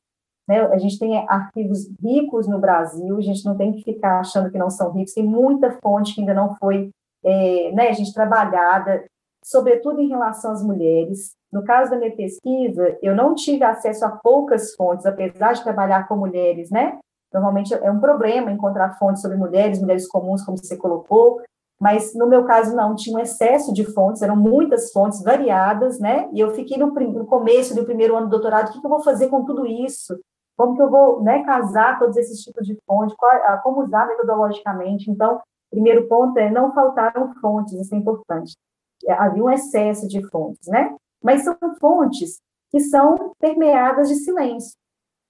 né, 0.49 0.63
a 0.63 0.79
gente 0.79 0.99
tem 0.99 1.17
arquivos 1.29 1.89
ricos 2.03 2.49
no 2.49 2.59
Brasil, 2.59 3.17
a 3.17 3.21
gente 3.21 3.45
não 3.45 3.57
tem 3.57 3.73
que 3.73 3.85
ficar 3.85 4.19
achando 4.19 4.51
que 4.51 4.59
não 4.59 4.69
são 4.69 4.91
ricos, 4.91 5.15
tem 5.15 5.25
muita 5.25 5.79
fonte 5.81 6.15
que 6.15 6.21
ainda 6.21 6.35
não 6.35 6.57
foi 6.57 6.91
é, 7.23 7.71
né, 7.73 7.89
a 7.89 7.93
gente 7.93 8.13
trabalhada, 8.13 9.05
sobretudo 9.45 10.01
em 10.01 10.09
relação 10.09 10.53
às 10.53 10.63
mulheres. 10.63 11.35
No 11.53 11.65
caso 11.65 11.91
da 11.91 11.97
minha 11.97 12.15
pesquisa, 12.15 12.97
eu 13.03 13.15
não 13.15 13.35
tive 13.35 13.65
acesso 13.65 14.05
a 14.05 14.11
poucas 14.11 14.75
fontes, 14.75 15.07
apesar 15.07 15.53
de 15.53 15.63
trabalhar 15.63 16.07
com 16.07 16.17
mulheres, 16.17 16.71
né? 16.71 16.99
Normalmente 17.33 17.73
é 17.75 17.91
um 17.91 18.01
problema 18.01 18.51
encontrar 18.51 18.99
fontes 18.99 19.23
sobre 19.23 19.37
mulheres, 19.37 19.81
mulheres 19.81 20.07
comuns, 20.07 20.45
como 20.45 20.59
você 20.59 20.77
colocou, 20.77 21.41
mas 21.81 22.15
no 22.15 22.27
meu 22.27 22.45
caso 22.45 22.77
não, 22.77 22.95
tinha 22.95 23.17
um 23.17 23.21
excesso 23.21 23.73
de 23.73 23.85
fontes, 23.85 24.21
eram 24.21 24.37
muitas 24.37 24.93
fontes 24.93 25.23
variadas, 25.23 25.99
né? 25.99 26.29
E 26.33 26.41
eu 26.41 26.51
fiquei 26.51 26.77
no, 26.77 26.89
no 26.89 27.27
começo 27.27 27.75
do 27.75 27.85
primeiro 27.85 28.17
ano 28.17 28.27
do 28.27 28.31
doutorado, 28.31 28.69
o 28.69 28.73
que, 28.73 28.81
que, 28.81 28.87
eu 28.87 28.91
vou 28.91 29.03
fazer 29.03 29.29
com 29.29 29.45
tudo 29.45 29.67
isso? 29.67 30.19
Como 30.57 30.77
que 30.77 30.83
eu 30.83 30.91
vou 30.91 31.23
né, 31.23 31.43
casar 31.43 31.99
todos 31.99 32.19
esses 32.19 32.41
tipos 32.43 32.67
de 32.67 32.77
fontes? 32.87 33.17
Qual, 33.17 33.33
como 33.63 33.83
usar 33.83 34.07
metodologicamente? 34.07 35.11
Então, 35.11 35.41
primeiro 35.71 36.07
ponto 36.07 36.37
é 36.39 36.51
não 36.51 36.75
faltaram 36.75 37.33
fontes, 37.41 37.73
isso 37.73 37.95
é 37.95 37.99
importante. 37.99 38.55
É, 39.07 39.13
havia 39.13 39.43
um 39.43 39.51
excesso 39.51 40.07
de 40.09 40.27
fontes, 40.29 40.69
né? 40.69 40.95
Mas 41.23 41.45
são 41.45 41.57
fontes 41.81 42.41
que 42.71 42.81
são 42.81 43.33
permeadas 43.39 44.09
de 44.09 44.17
silêncio. 44.17 44.79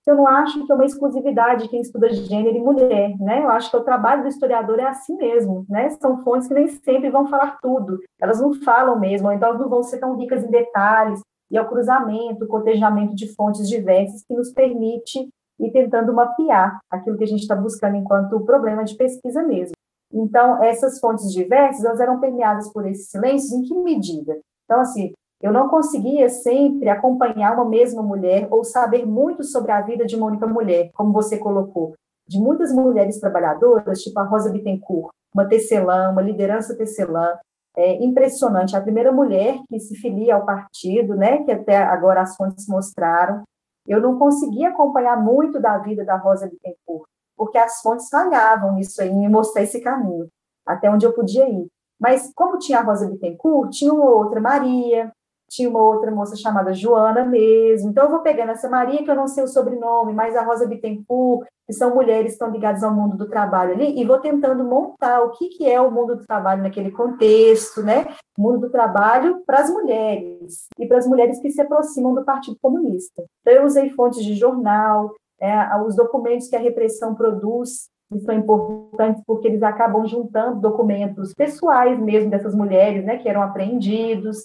Eu 0.07 0.17
não 0.17 0.27
acho 0.27 0.65
que 0.67 0.73
é 0.73 0.75
uma 0.75 0.85
exclusividade 0.85 1.65
de 1.65 1.69
quem 1.69 1.81
estuda 1.81 2.13
gênero 2.13 2.57
e 2.57 2.61
mulher, 2.61 3.17
né? 3.21 3.45
Eu 3.45 3.51
acho 3.51 3.71
que 3.71 3.77
o 3.77 3.85
trabalho 3.85 4.23
do 4.23 4.29
historiador 4.29 4.79
é 4.81 4.87
assim 4.87 5.17
mesmo, 5.17 5.65
né? 5.69 5.91
São 5.91 6.23
fontes 6.25 6.49
que 6.49 6.55
nem 6.55 6.67
sempre 6.67 7.11
vão 7.11 7.29
falar 7.29 7.59
tudo, 7.63 8.01
elas 8.21 8.41
não 8.41 8.53
falam 8.55 8.99
mesmo, 8.99 9.31
então 9.31 9.49
elas 9.49 9.61
não 9.61 9.69
vão 9.69 9.83
ser 9.83 9.99
tão 9.99 10.17
ricas 10.17 10.43
em 10.43 10.51
detalhes, 10.51 11.21
e 11.51 11.57
é 11.57 11.63
o 11.63 11.69
cruzamento, 11.69 12.45
o 12.45 12.49
cotejamento 12.49 13.15
de 13.15 13.35
fontes 13.35 13.69
diversas 13.69 14.25
que 14.25 14.35
nos 14.35 14.53
permite 14.53 15.29
ir 15.59 15.71
tentando 15.73 16.15
mapear 16.15 16.81
aquilo 16.91 17.19
que 17.19 17.25
a 17.25 17.27
gente 17.27 17.43
está 17.43 17.55
buscando 17.55 17.97
enquanto 17.97 18.41
problema 18.41 18.85
de 18.85 18.97
pesquisa 18.97 19.43
mesmo. 19.43 19.75
Então, 20.13 20.63
essas 20.63 20.99
fontes 20.99 21.33
diversas, 21.33 21.85
elas 21.85 22.01
eram 22.01 22.21
permeadas 22.21 22.73
por 22.73 22.87
esses 22.87 23.09
silêncios 23.09 23.53
em 23.53 23.63
que 23.63 23.75
medida? 23.75 24.39
Então, 24.65 24.81
assim, 24.81 25.13
eu 25.41 25.53
não 25.53 25.69
conseguia 25.69 26.29
sempre 26.29 26.89
acompanhar 26.89 27.55
uma 27.55 27.65
mesma 27.65 28.03
mulher 28.03 28.47
ou 28.51 28.63
saber 28.63 29.07
muito 29.07 29.43
sobre 29.43 29.73
a 29.73 29.81
vida 29.81 30.05
de 30.05 30.17
uma 30.17 30.27
única 30.27 30.47
mulher, 30.47 30.91
como 30.93 31.13
você 31.13 31.39
colocou. 31.39 31.95
De 32.29 32.39
muitas 32.39 32.73
mulheres 32.73 33.19
trabalhadoras, 33.19 34.03
tipo 34.03 34.19
a 34.21 34.25
Rosa 34.25 34.51
Bittencourt, 34.51 35.11
uma 35.35 35.49
tecelã, 35.49 36.11
uma 36.11 36.23
liderança 36.23 36.77
tecelã, 36.77 37.39
é 37.77 38.05
impressionante. 38.05 38.77
A 38.77 38.81
primeira 38.81 39.11
mulher 39.13 39.59
que 39.69 39.79
se 39.79 39.95
filia 39.97 40.35
ao 40.35 40.45
partido, 40.45 41.15
né, 41.15 41.43
que 41.45 41.53
até 41.53 41.79
agora 41.79 42.21
as 42.21 42.37
fontes 42.37 42.67
mostraram. 42.69 43.43
Eu 43.87 44.01
não 44.01 44.19
conseguia 44.19 44.69
acompanhar 44.69 45.17
muito 45.17 45.59
da 45.59 45.79
vida 45.79 46.05
da 46.05 46.17
Rosa 46.17 46.47
Bittencourt, 46.49 47.09
porque 47.41 47.57
as 47.57 47.81
fontes 47.81 48.11
falhavam 48.11 48.75
nisso 48.75 49.01
aí, 49.01 49.11
me 49.11 49.27
mostrar 49.27 49.63
esse 49.63 49.81
caminho, 49.81 50.29
até 50.67 50.91
onde 50.91 51.07
eu 51.07 51.13
podia 51.15 51.49
ir. 51.49 51.69
Mas 51.99 52.31
como 52.35 52.59
tinha 52.59 52.81
a 52.81 52.83
Rosa 52.83 53.09
Bittencourt, 53.09 53.71
tinha 53.71 53.95
uma 53.95 54.11
outra 54.11 54.43
Maria, 54.43 55.11
tinha 55.49 55.67
uma 55.67 55.83
outra 55.83 56.11
moça 56.11 56.37
chamada 56.37 56.75
Joana 56.75 57.25
mesmo. 57.25 57.89
Então, 57.89 58.05
eu 58.05 58.11
vou 58.11 58.21
pegando 58.21 58.53
essa 58.53 58.69
Maria, 58.69 59.03
que 59.03 59.11
eu 59.11 59.15
não 59.15 59.27
sei 59.27 59.43
o 59.43 59.49
sobrenome, 59.49 60.13
mas 60.13 60.37
a 60.37 60.43
Rosa 60.43 60.67
Bittencourt, 60.67 61.47
que 61.67 61.73
são 61.73 61.95
mulheres 61.95 62.27
que 62.27 62.33
estão 62.33 62.51
ligadas 62.51 62.83
ao 62.83 62.95
mundo 62.95 63.17
do 63.17 63.27
trabalho 63.27 63.73
ali, 63.73 63.99
e 63.99 64.05
vou 64.05 64.19
tentando 64.19 64.63
montar 64.63 65.23
o 65.23 65.31
que, 65.31 65.49
que 65.49 65.67
é 65.67 65.81
o 65.81 65.91
mundo 65.91 66.17
do 66.17 66.27
trabalho 66.27 66.63
naquele 66.63 66.91
contexto, 66.91 67.83
né? 67.83 68.07
O 68.37 68.43
mundo 68.43 68.59
do 68.59 68.71
trabalho 68.71 69.43
para 69.47 69.61
as 69.61 69.71
mulheres, 69.71 70.69
e 70.79 70.87
para 70.87 70.99
as 70.99 71.07
mulheres 71.07 71.41
que 71.41 71.51
se 71.51 71.63
aproximam 71.63 72.13
do 72.13 72.23
Partido 72.23 72.59
Comunista. 72.61 73.25
Então, 73.41 73.55
eu 73.55 73.65
usei 73.65 73.89
fontes 73.95 74.23
de 74.23 74.35
jornal, 74.35 75.15
é, 75.41 75.77
os 75.83 75.97
documentos 75.97 76.49
que 76.49 76.57
a 76.57 76.61
repressão 76.61 77.15
produz, 77.15 77.89
são 78.25 78.35
importantes 78.35 79.23
porque 79.25 79.47
eles 79.47 79.63
acabam 79.63 80.05
juntando 80.05 80.61
documentos 80.61 81.33
pessoais 81.33 81.99
mesmo 82.01 82.29
dessas 82.29 82.55
mulheres, 82.55 83.05
né, 83.05 83.19
que 83.19 83.29
eram 83.29 83.41
apreendidos, 83.41 84.45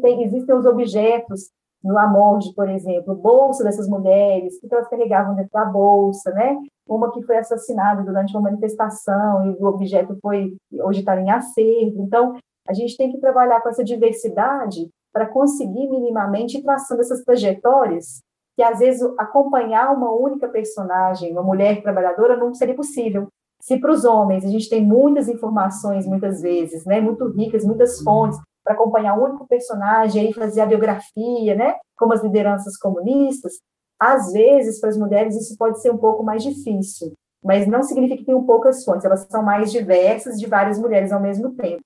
tem, 0.00 0.22
existem 0.22 0.54
os 0.54 0.64
objetos 0.64 1.50
no 1.82 1.98
Amorge, 1.98 2.52
por 2.54 2.68
exemplo, 2.68 3.14
bolsa 3.14 3.62
dessas 3.62 3.88
mulheres, 3.88 4.58
que 4.58 4.72
elas 4.72 4.88
carregavam 4.88 5.34
dentro 5.34 5.52
da 5.52 5.64
bolsa, 5.64 6.30
né? 6.32 6.58
Uma 6.88 7.12
que 7.12 7.22
foi 7.22 7.36
assassinada 7.36 8.02
durante 8.02 8.32
uma 8.32 8.42
manifestação 8.42 9.46
e 9.46 9.50
o 9.50 9.66
objeto 9.66 10.16
foi 10.20 10.56
hoje 10.72 11.00
está 11.00 11.20
em 11.20 11.30
acervo. 11.30 12.02
Então, 12.02 12.36
a 12.66 12.72
gente 12.72 12.96
tem 12.96 13.12
que 13.12 13.18
trabalhar 13.18 13.60
com 13.60 13.68
essa 13.68 13.84
diversidade 13.84 14.88
para 15.12 15.26
conseguir 15.26 15.88
minimamente 15.88 16.62
traçando 16.62 17.00
essas 17.00 17.22
trajetórias 17.22 18.20
que 18.56 18.62
às 18.62 18.78
vezes 18.78 19.02
acompanhar 19.18 19.94
uma 19.94 20.10
única 20.10 20.48
personagem, 20.48 21.30
uma 21.32 21.42
mulher 21.42 21.82
trabalhadora, 21.82 22.36
não 22.36 22.54
seria 22.54 22.74
possível. 22.74 23.28
Se 23.60 23.78
para 23.78 23.92
os 23.92 24.04
homens 24.04 24.44
a 24.44 24.48
gente 24.48 24.68
tem 24.68 24.84
muitas 24.84 25.28
informações, 25.28 26.06
muitas 26.06 26.40
vezes, 26.40 26.84
né, 26.86 27.00
muito 27.00 27.28
ricas, 27.28 27.64
muitas 27.64 28.00
fontes, 28.00 28.38
para 28.64 28.74
acompanhar 28.74 29.16
um 29.16 29.24
único 29.24 29.46
personagem 29.46 30.30
e 30.30 30.34
fazer 30.34 30.62
a 30.62 30.66
biografia, 30.66 31.54
né? 31.54 31.76
Como 31.96 32.12
as 32.12 32.22
lideranças 32.22 32.76
comunistas, 32.76 33.52
às 33.98 34.32
vezes, 34.32 34.80
para 34.80 34.90
as 34.90 34.98
mulheres, 34.98 35.36
isso 35.36 35.56
pode 35.56 35.80
ser 35.80 35.90
um 35.90 35.96
pouco 35.96 36.24
mais 36.24 36.42
difícil, 36.42 37.12
mas 37.44 37.66
não 37.66 37.82
significa 37.82 38.18
que 38.18 38.26
tenham 38.26 38.44
poucas 38.44 38.84
fontes, 38.84 39.04
elas 39.04 39.26
são 39.30 39.42
mais 39.42 39.70
diversas 39.70 40.38
de 40.38 40.46
várias 40.46 40.78
mulheres 40.78 41.12
ao 41.12 41.20
mesmo 41.20 41.54
tempo. 41.54 41.80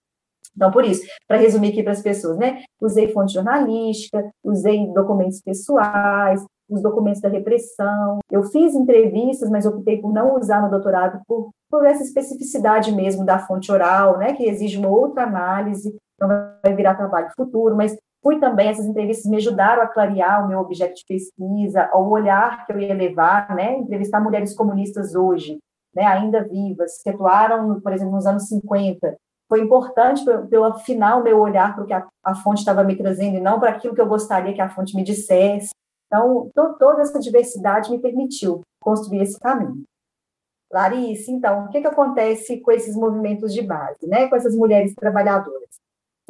Então, 0.57 0.71
por 0.71 0.85
isso, 0.85 1.07
para 1.29 1.37
resumir 1.37 1.69
aqui 1.69 1.83
para 1.83 1.93
as 1.93 2.03
pessoas, 2.03 2.37
né? 2.39 2.63
Usei 2.81 3.13
fonte 3.13 3.35
jornalística, 3.35 4.31
usei 4.43 4.87
documentos 4.93 5.41
pessoais, 5.41 6.45
os 6.71 6.83
documentos 6.83 7.21
da 7.21 7.29
repressão. 7.29 8.19
Eu 8.31 8.45
fiz 8.45 8.75
entrevistas, 8.75 9.51
mas 9.51 9.67
optei 9.67 10.01
por 10.01 10.13
não 10.13 10.37
usar 10.37 10.63
no 10.63 10.71
doutorado 10.71 11.21
por, 11.27 11.51
por 11.71 11.85
essa 11.85 12.03
especificidade 12.03 12.93
mesmo 12.93 13.25
da 13.25 13.39
fonte 13.39 13.71
oral, 13.71 14.19
né? 14.19 14.33
Que 14.33 14.45
exige 14.45 14.79
uma 14.79 14.89
outra 14.89 15.25
análise 15.25 15.95
então 16.21 16.29
vai 16.63 16.75
virar 16.75 16.95
trabalho 16.95 17.31
futuro, 17.35 17.75
mas 17.75 17.97
fui 18.23 18.39
também, 18.39 18.69
essas 18.69 18.85
entrevistas 18.85 19.31
me 19.31 19.39
ajudaram 19.39 19.83
a 19.83 19.87
clarear 19.87 20.45
o 20.45 20.49
meu 20.49 20.59
objeto 20.59 20.95
de 20.95 21.05
pesquisa, 21.07 21.91
o 21.95 22.11
olhar 22.11 22.67
que 22.67 22.73
eu 22.73 22.79
ia 22.79 22.93
levar, 22.93 23.55
né, 23.55 23.79
entrevistar 23.79 24.21
mulheres 24.21 24.55
comunistas 24.55 25.15
hoje, 25.15 25.59
né, 25.95 26.05
ainda 26.05 26.47
vivas, 26.47 27.03
que 27.03 27.09
atuaram, 27.09 27.81
por 27.81 27.93
exemplo, 27.93 28.15
nos 28.15 28.27
anos 28.27 28.47
50, 28.49 29.17
foi 29.49 29.63
importante 29.63 30.23
para 30.23 30.47
eu 30.53 30.65
afinar 30.65 31.17
o 31.17 31.25
meu 31.25 31.41
olhar 31.41 31.75
para 31.75 31.85
o 31.85 31.87
que 31.87 31.95
a, 31.95 32.07
a 32.23 32.35
fonte 32.35 32.59
estava 32.59 32.85
me 32.85 32.95
trazendo 32.95 33.39
e 33.39 33.41
não 33.41 33.59
para 33.59 33.71
aquilo 33.71 33.95
que 33.95 34.01
eu 34.01 34.07
gostaria 34.07 34.53
que 34.53 34.61
a 34.61 34.69
fonte 34.69 34.95
me 34.95 35.03
dissesse. 35.03 35.71
Então, 36.11 36.51
to, 36.55 36.77
toda 36.79 37.03
essa 37.03 37.21
diversidade 37.21 37.91
me 37.91 38.01
permitiu 38.01 38.63
construir 38.81 39.23
esse 39.23 39.39
caminho. 39.39 39.85
Larissa, 40.73 41.31
então, 41.31 41.65
o 41.65 41.69
que, 41.69 41.81
que 41.81 41.87
acontece 41.87 42.61
com 42.61 42.73
esses 42.73 42.95
movimentos 42.97 43.53
de 43.53 43.63
base, 43.63 44.07
né, 44.07 44.29
com 44.29 44.37
essas 44.37 44.55
mulheres 44.55 44.95
trabalhadoras? 44.95 45.71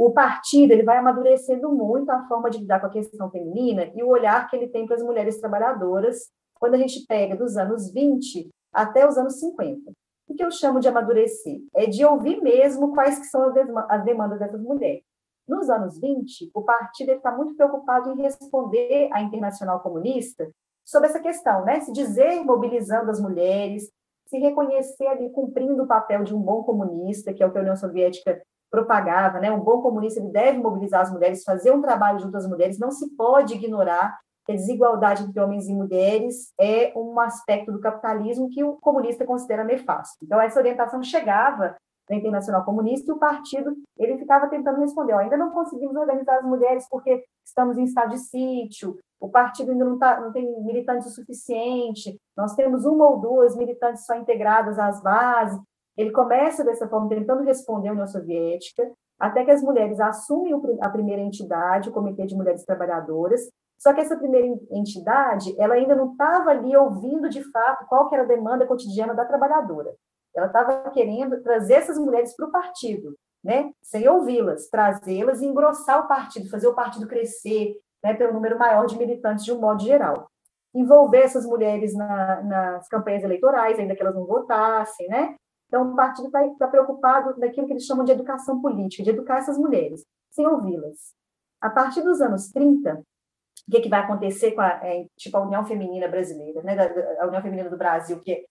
o 0.01 0.11
partido 0.13 0.73
ele 0.73 0.83
vai 0.83 0.97
amadurecendo 0.97 1.71
muito 1.71 2.09
a 2.09 2.27
forma 2.27 2.49
de 2.49 2.57
lidar 2.57 2.81
com 2.81 2.87
a 2.87 2.91
questão 2.91 3.31
feminina 3.31 3.91
e 3.95 4.03
o 4.03 4.09
olhar 4.09 4.49
que 4.49 4.57
ele 4.57 4.67
tem 4.67 4.87
para 4.87 4.97
as 4.97 5.03
mulheres 5.03 5.39
trabalhadoras 5.39 6.31
quando 6.55 6.73
a 6.73 6.79
gente 6.79 7.05
pega 7.07 7.37
dos 7.37 7.59
anos 7.59 7.93
20 7.93 8.49
até 8.73 9.07
os 9.07 9.19
anos 9.19 9.39
50. 9.39 9.93
O 10.27 10.35
que 10.35 10.43
eu 10.43 10.51
chamo 10.51 10.81
de 10.81 10.89
amadurecer? 10.89 11.61
É 11.75 11.85
de 11.85 12.03
ouvir 12.03 12.41
mesmo 12.41 12.95
quais 12.95 13.19
que 13.19 13.27
são 13.27 13.53
as 13.91 14.03
demandas 14.03 14.39
dessas 14.39 14.63
mulheres. 14.63 15.05
Nos 15.51 15.69
anos 15.69 15.99
20, 15.99 16.53
o 16.55 16.63
partido 16.63 17.11
está 17.11 17.33
muito 17.33 17.57
preocupado 17.57 18.13
em 18.13 18.23
responder 18.23 19.11
à 19.13 19.21
Internacional 19.21 19.81
Comunista 19.81 20.49
sobre 20.85 21.09
essa 21.09 21.19
questão, 21.19 21.65
né? 21.65 21.81
se 21.81 21.91
dizer 21.91 22.45
mobilizando 22.45 23.11
as 23.11 23.21
mulheres, 23.21 23.91
se 24.29 24.39
reconhecer 24.39 25.09
ali 25.09 25.29
cumprindo 25.31 25.83
o 25.83 25.89
papel 25.89 26.23
de 26.23 26.33
um 26.33 26.41
bom 26.41 26.63
comunista, 26.63 27.35
que 27.35 27.43
é 27.43 27.47
o 27.47 27.51
que 27.51 27.59
a 27.59 27.63
União 27.63 27.75
Soviética 27.75 28.41
propagava, 28.71 29.41
né? 29.41 29.51
Um 29.51 29.59
bom 29.59 29.83
comunista 29.83 30.21
ele 30.21 30.31
deve 30.31 30.59
mobilizar 30.59 31.01
as 31.01 31.13
mulheres, 31.13 31.43
fazer 31.43 31.73
um 31.73 31.83
trabalho 31.83 32.21
junto 32.21 32.37
às 32.37 32.47
mulheres, 32.47 32.79
não 32.79 32.93
se 32.93 33.11
pode 33.17 33.55
ignorar 33.55 34.17
que 34.47 34.53
a 34.53 34.55
desigualdade 34.55 35.25
entre 35.25 35.41
homens 35.41 35.67
e 35.67 35.75
mulheres 35.75 36.53
é 36.61 36.93
um 36.97 37.19
aspecto 37.19 37.73
do 37.73 37.81
capitalismo 37.81 38.49
que 38.51 38.63
o 38.63 38.77
comunista 38.77 39.25
considera 39.25 39.65
nefasto. 39.65 40.25
Então 40.25 40.41
essa 40.41 40.61
orientação 40.61 41.03
chegava 41.03 41.75
da 42.11 42.17
Internacional 42.17 42.65
Comunista 42.65 43.09
e 43.09 43.15
o 43.15 43.19
partido 43.19 43.73
ele 43.97 44.19
ficava 44.19 44.49
tentando 44.49 44.81
responder, 44.81 45.13
ainda 45.13 45.37
não 45.37 45.51
conseguimos 45.51 45.95
organizar 45.95 46.39
as 46.39 46.45
mulheres 46.45 46.89
porque 46.91 47.25
estamos 47.47 47.79
em 47.79 47.85
estado 47.85 48.11
de 48.11 48.19
sítio, 48.19 48.99
o 49.21 49.29
partido 49.29 49.71
ainda 49.71 49.85
não, 49.85 49.97
tá, 49.97 50.21
não 50.21 50.33
tem 50.33 50.61
militantes 50.63 51.07
o 51.07 51.11
suficiente, 51.11 52.19
nós 52.37 52.57
temos 52.57 52.85
uma 52.85 53.09
ou 53.09 53.21
duas 53.21 53.57
militantes 53.57 54.05
só 54.05 54.17
integradas 54.17 54.77
às 54.77 55.01
bases, 55.01 55.61
ele 55.97 56.11
começa 56.11 56.65
dessa 56.65 56.89
forma, 56.89 57.09
tentando 57.09 57.45
responder 57.45 57.91
à 57.91 57.93
União 57.93 58.07
Soviética, 58.09 58.91
até 59.17 59.45
que 59.45 59.51
as 59.53 59.63
mulheres 59.63 60.01
assumem 60.01 60.53
a 60.81 60.89
primeira 60.89 61.23
entidade, 61.23 61.91
o 61.91 61.93
Comitê 61.93 62.27
de 62.27 62.35
Mulheres 62.35 62.65
Trabalhadoras, 62.65 63.49
só 63.79 63.95
que 63.95 64.01
essa 64.01 64.17
primeira 64.17 64.47
entidade, 64.71 65.55
ela 65.59 65.75
ainda 65.75 65.95
não 65.95 66.13
estava 66.13 66.51
ali 66.51 66.77
ouvindo 66.77 67.29
de 67.29 67.43
fato 67.53 67.87
qual 67.87 68.09
que 68.09 68.15
era 68.15 68.25
a 68.25 68.27
demanda 68.27 68.67
cotidiana 68.67 69.15
da 69.15 69.25
trabalhadora. 69.25 69.95
Ela 70.35 70.47
estava 70.47 70.91
querendo 70.91 71.43
trazer 71.43 71.75
essas 71.75 71.99
mulheres 71.99 72.35
para 72.35 72.47
o 72.47 72.53
partido, 72.53 73.17
né? 73.43 73.71
sem 73.83 74.09
ouvi-las, 74.09 74.69
trazê-las 74.69 75.41
e 75.41 75.47
engrossar 75.47 76.05
o 76.05 76.09
partido, 76.09 76.49
fazer 76.49 76.69
o 76.69 76.75
partido 76.75 77.07
crescer, 77.07 77.75
né? 78.03 78.17
um 78.29 78.35
número 78.35 78.59
maior 78.59 78.87
de 78.87 78.97
militantes 78.97 79.45
de 79.45 79.53
um 79.53 79.61
modo 79.61 79.83
geral. 79.83 80.29
Envolver 80.75 81.23
essas 81.23 81.45
mulheres 81.45 81.95
na, 81.95 82.43
nas 82.43 82.89
campanhas 82.89 83.25
eleitorais, 83.25 83.79
ainda 83.79 83.97
que 83.97 84.03
elas 84.03 84.15
não 84.15 84.25
votassem, 84.25 85.09
né? 85.09 85.35
Então, 85.67 85.93
o 85.93 85.97
partido 85.97 86.27
está 86.27 86.49
tá 86.59 86.69
preocupado 86.69 87.39
naquilo 87.39 87.67
que 87.67 87.73
eles 87.73 87.85
chamam 87.85 88.05
de 88.05 88.13
educação 88.13 88.61
política, 88.61 89.03
de 89.05 89.11
educar 89.11 89.39
essas 89.39 89.57
mulheres, 89.57 90.05
sem 90.31 90.47
ouvi-las. 90.47 91.15
A 91.61 91.71
partir 91.71 92.03
dos 92.03 92.21
anos 92.21 92.49
30, 92.51 92.95
o 92.95 93.71
que, 93.71 93.81
que 93.81 93.89
vai 93.89 94.01
acontecer 94.01 94.53
com 94.53 94.61
a, 94.61 94.81
é, 94.85 95.07
tipo, 95.17 95.37
a 95.37 95.43
União 95.43 95.65
Feminina 95.65 96.09
Brasileira, 96.09 96.63
né, 96.63 96.77
a 97.21 97.27
União 97.27 97.43
Feminina 97.43 97.71
do 97.71 97.77
Brasil, 97.77 98.19
que 98.21 98.33
é 98.33 98.45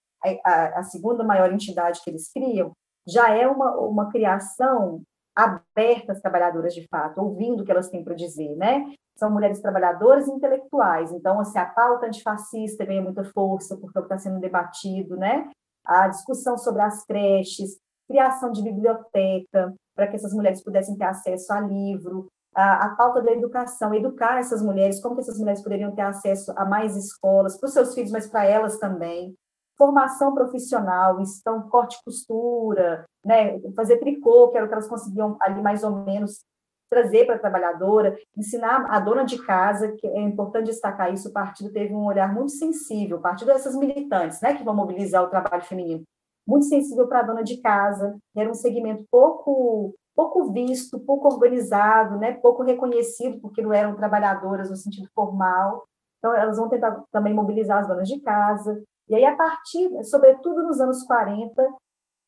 a, 0.44 0.80
a 0.80 0.82
segunda 0.82 1.24
maior 1.24 1.52
entidade 1.52 2.00
que 2.02 2.10
eles 2.10 2.30
criam, 2.32 2.72
já 3.06 3.34
é 3.34 3.46
uma, 3.46 3.76
uma 3.76 4.10
criação 4.10 5.02
aberta 5.34 6.12
às 6.12 6.20
trabalhadoras 6.20 6.74
de 6.74 6.86
fato, 6.88 7.20
ouvindo 7.20 7.62
o 7.62 7.64
que 7.64 7.70
elas 7.70 7.88
têm 7.88 8.04
para 8.04 8.14
dizer, 8.14 8.54
né? 8.56 8.92
São 9.16 9.30
mulheres 9.30 9.60
trabalhadoras 9.60 10.26
e 10.28 10.32
intelectuais, 10.32 11.12
então, 11.12 11.40
assim, 11.40 11.58
a 11.58 11.66
pauta 11.66 12.06
antifascista 12.06 12.84
ganha 12.84 13.02
muita 13.02 13.24
força 13.24 13.76
porque 13.76 13.98
é 13.98 14.02
está 14.02 14.18
sendo 14.18 14.40
debatido, 14.40 15.16
né? 15.16 15.48
A 15.84 16.08
discussão 16.08 16.58
sobre 16.58 16.82
as 16.82 17.04
creches, 17.04 17.78
criação 18.08 18.50
de 18.50 18.62
biblioteca, 18.62 19.74
para 19.94 20.08
que 20.08 20.16
essas 20.16 20.32
mulheres 20.32 20.62
pudessem 20.62 20.96
ter 20.96 21.04
acesso 21.04 21.52
a 21.52 21.60
livro, 21.60 22.28
a, 22.54 22.86
a 22.86 22.96
pauta 22.96 23.22
da 23.22 23.32
educação, 23.32 23.94
educar 23.94 24.38
essas 24.38 24.62
mulheres, 24.62 25.00
como 25.00 25.14
que 25.14 25.20
essas 25.20 25.38
mulheres 25.38 25.62
poderiam 25.62 25.94
ter 25.94 26.02
acesso 26.02 26.52
a 26.56 26.64
mais 26.64 26.96
escolas, 26.96 27.58
para 27.58 27.66
os 27.66 27.72
seus 27.72 27.94
filhos, 27.94 28.10
mas 28.10 28.28
para 28.28 28.44
elas 28.44 28.78
também, 28.78 29.34
formação 29.80 30.34
profissional, 30.34 31.18
então 31.22 31.62
corte 31.70 31.96
e 31.96 32.04
costura, 32.04 33.06
né, 33.24 33.58
fazer 33.74 33.96
tricô, 33.96 34.50
que 34.50 34.58
era 34.58 34.66
o 34.66 34.68
que 34.68 34.74
elas 34.74 34.86
conseguiam 34.86 35.38
ali 35.40 35.62
mais 35.62 35.82
ou 35.82 35.90
menos 35.90 36.44
trazer 36.90 37.24
para 37.24 37.36
a 37.36 37.38
trabalhadora, 37.38 38.18
ensinar 38.36 38.84
a 38.90 39.00
dona 39.00 39.24
de 39.24 39.38
casa, 39.42 39.92
que 39.92 40.06
é 40.06 40.20
importante 40.20 40.66
destacar 40.66 41.10
isso, 41.14 41.30
o 41.30 41.32
partido 41.32 41.72
teve 41.72 41.94
um 41.94 42.04
olhar 42.04 42.30
muito 42.30 42.52
sensível, 42.52 43.16
o 43.16 43.22
partido 43.22 43.48
dessas 43.48 43.74
militantes, 43.74 44.42
né, 44.42 44.52
que 44.54 44.62
vão 44.62 44.76
mobilizar 44.76 45.24
o 45.24 45.28
trabalho 45.30 45.62
feminino, 45.62 46.02
muito 46.46 46.66
sensível 46.66 47.08
para 47.08 47.20
a 47.20 47.22
dona 47.22 47.42
de 47.42 47.56
casa, 47.62 48.18
era 48.36 48.50
um 48.50 48.54
segmento 48.54 49.06
pouco 49.10 49.94
pouco 50.14 50.52
visto, 50.52 51.00
pouco 51.00 51.28
organizado, 51.28 52.18
né, 52.18 52.32
pouco 52.32 52.62
reconhecido, 52.62 53.40
porque 53.40 53.62
não 53.62 53.72
eram 53.72 53.96
trabalhadoras 53.96 54.68
no 54.68 54.76
sentido 54.76 55.08
formal. 55.14 55.86
Então, 56.18 56.34
elas 56.34 56.58
vão 56.58 56.68
tentar 56.68 57.02
também 57.10 57.32
mobilizar 57.32 57.78
as 57.78 57.88
donas 57.88 58.06
de 58.06 58.20
casa, 58.20 58.82
e 59.10 59.14
aí, 59.16 59.24
a 59.24 59.34
partir, 59.34 59.90
sobretudo 60.04 60.62
nos 60.62 60.80
anos 60.80 61.02
40, 61.02 61.68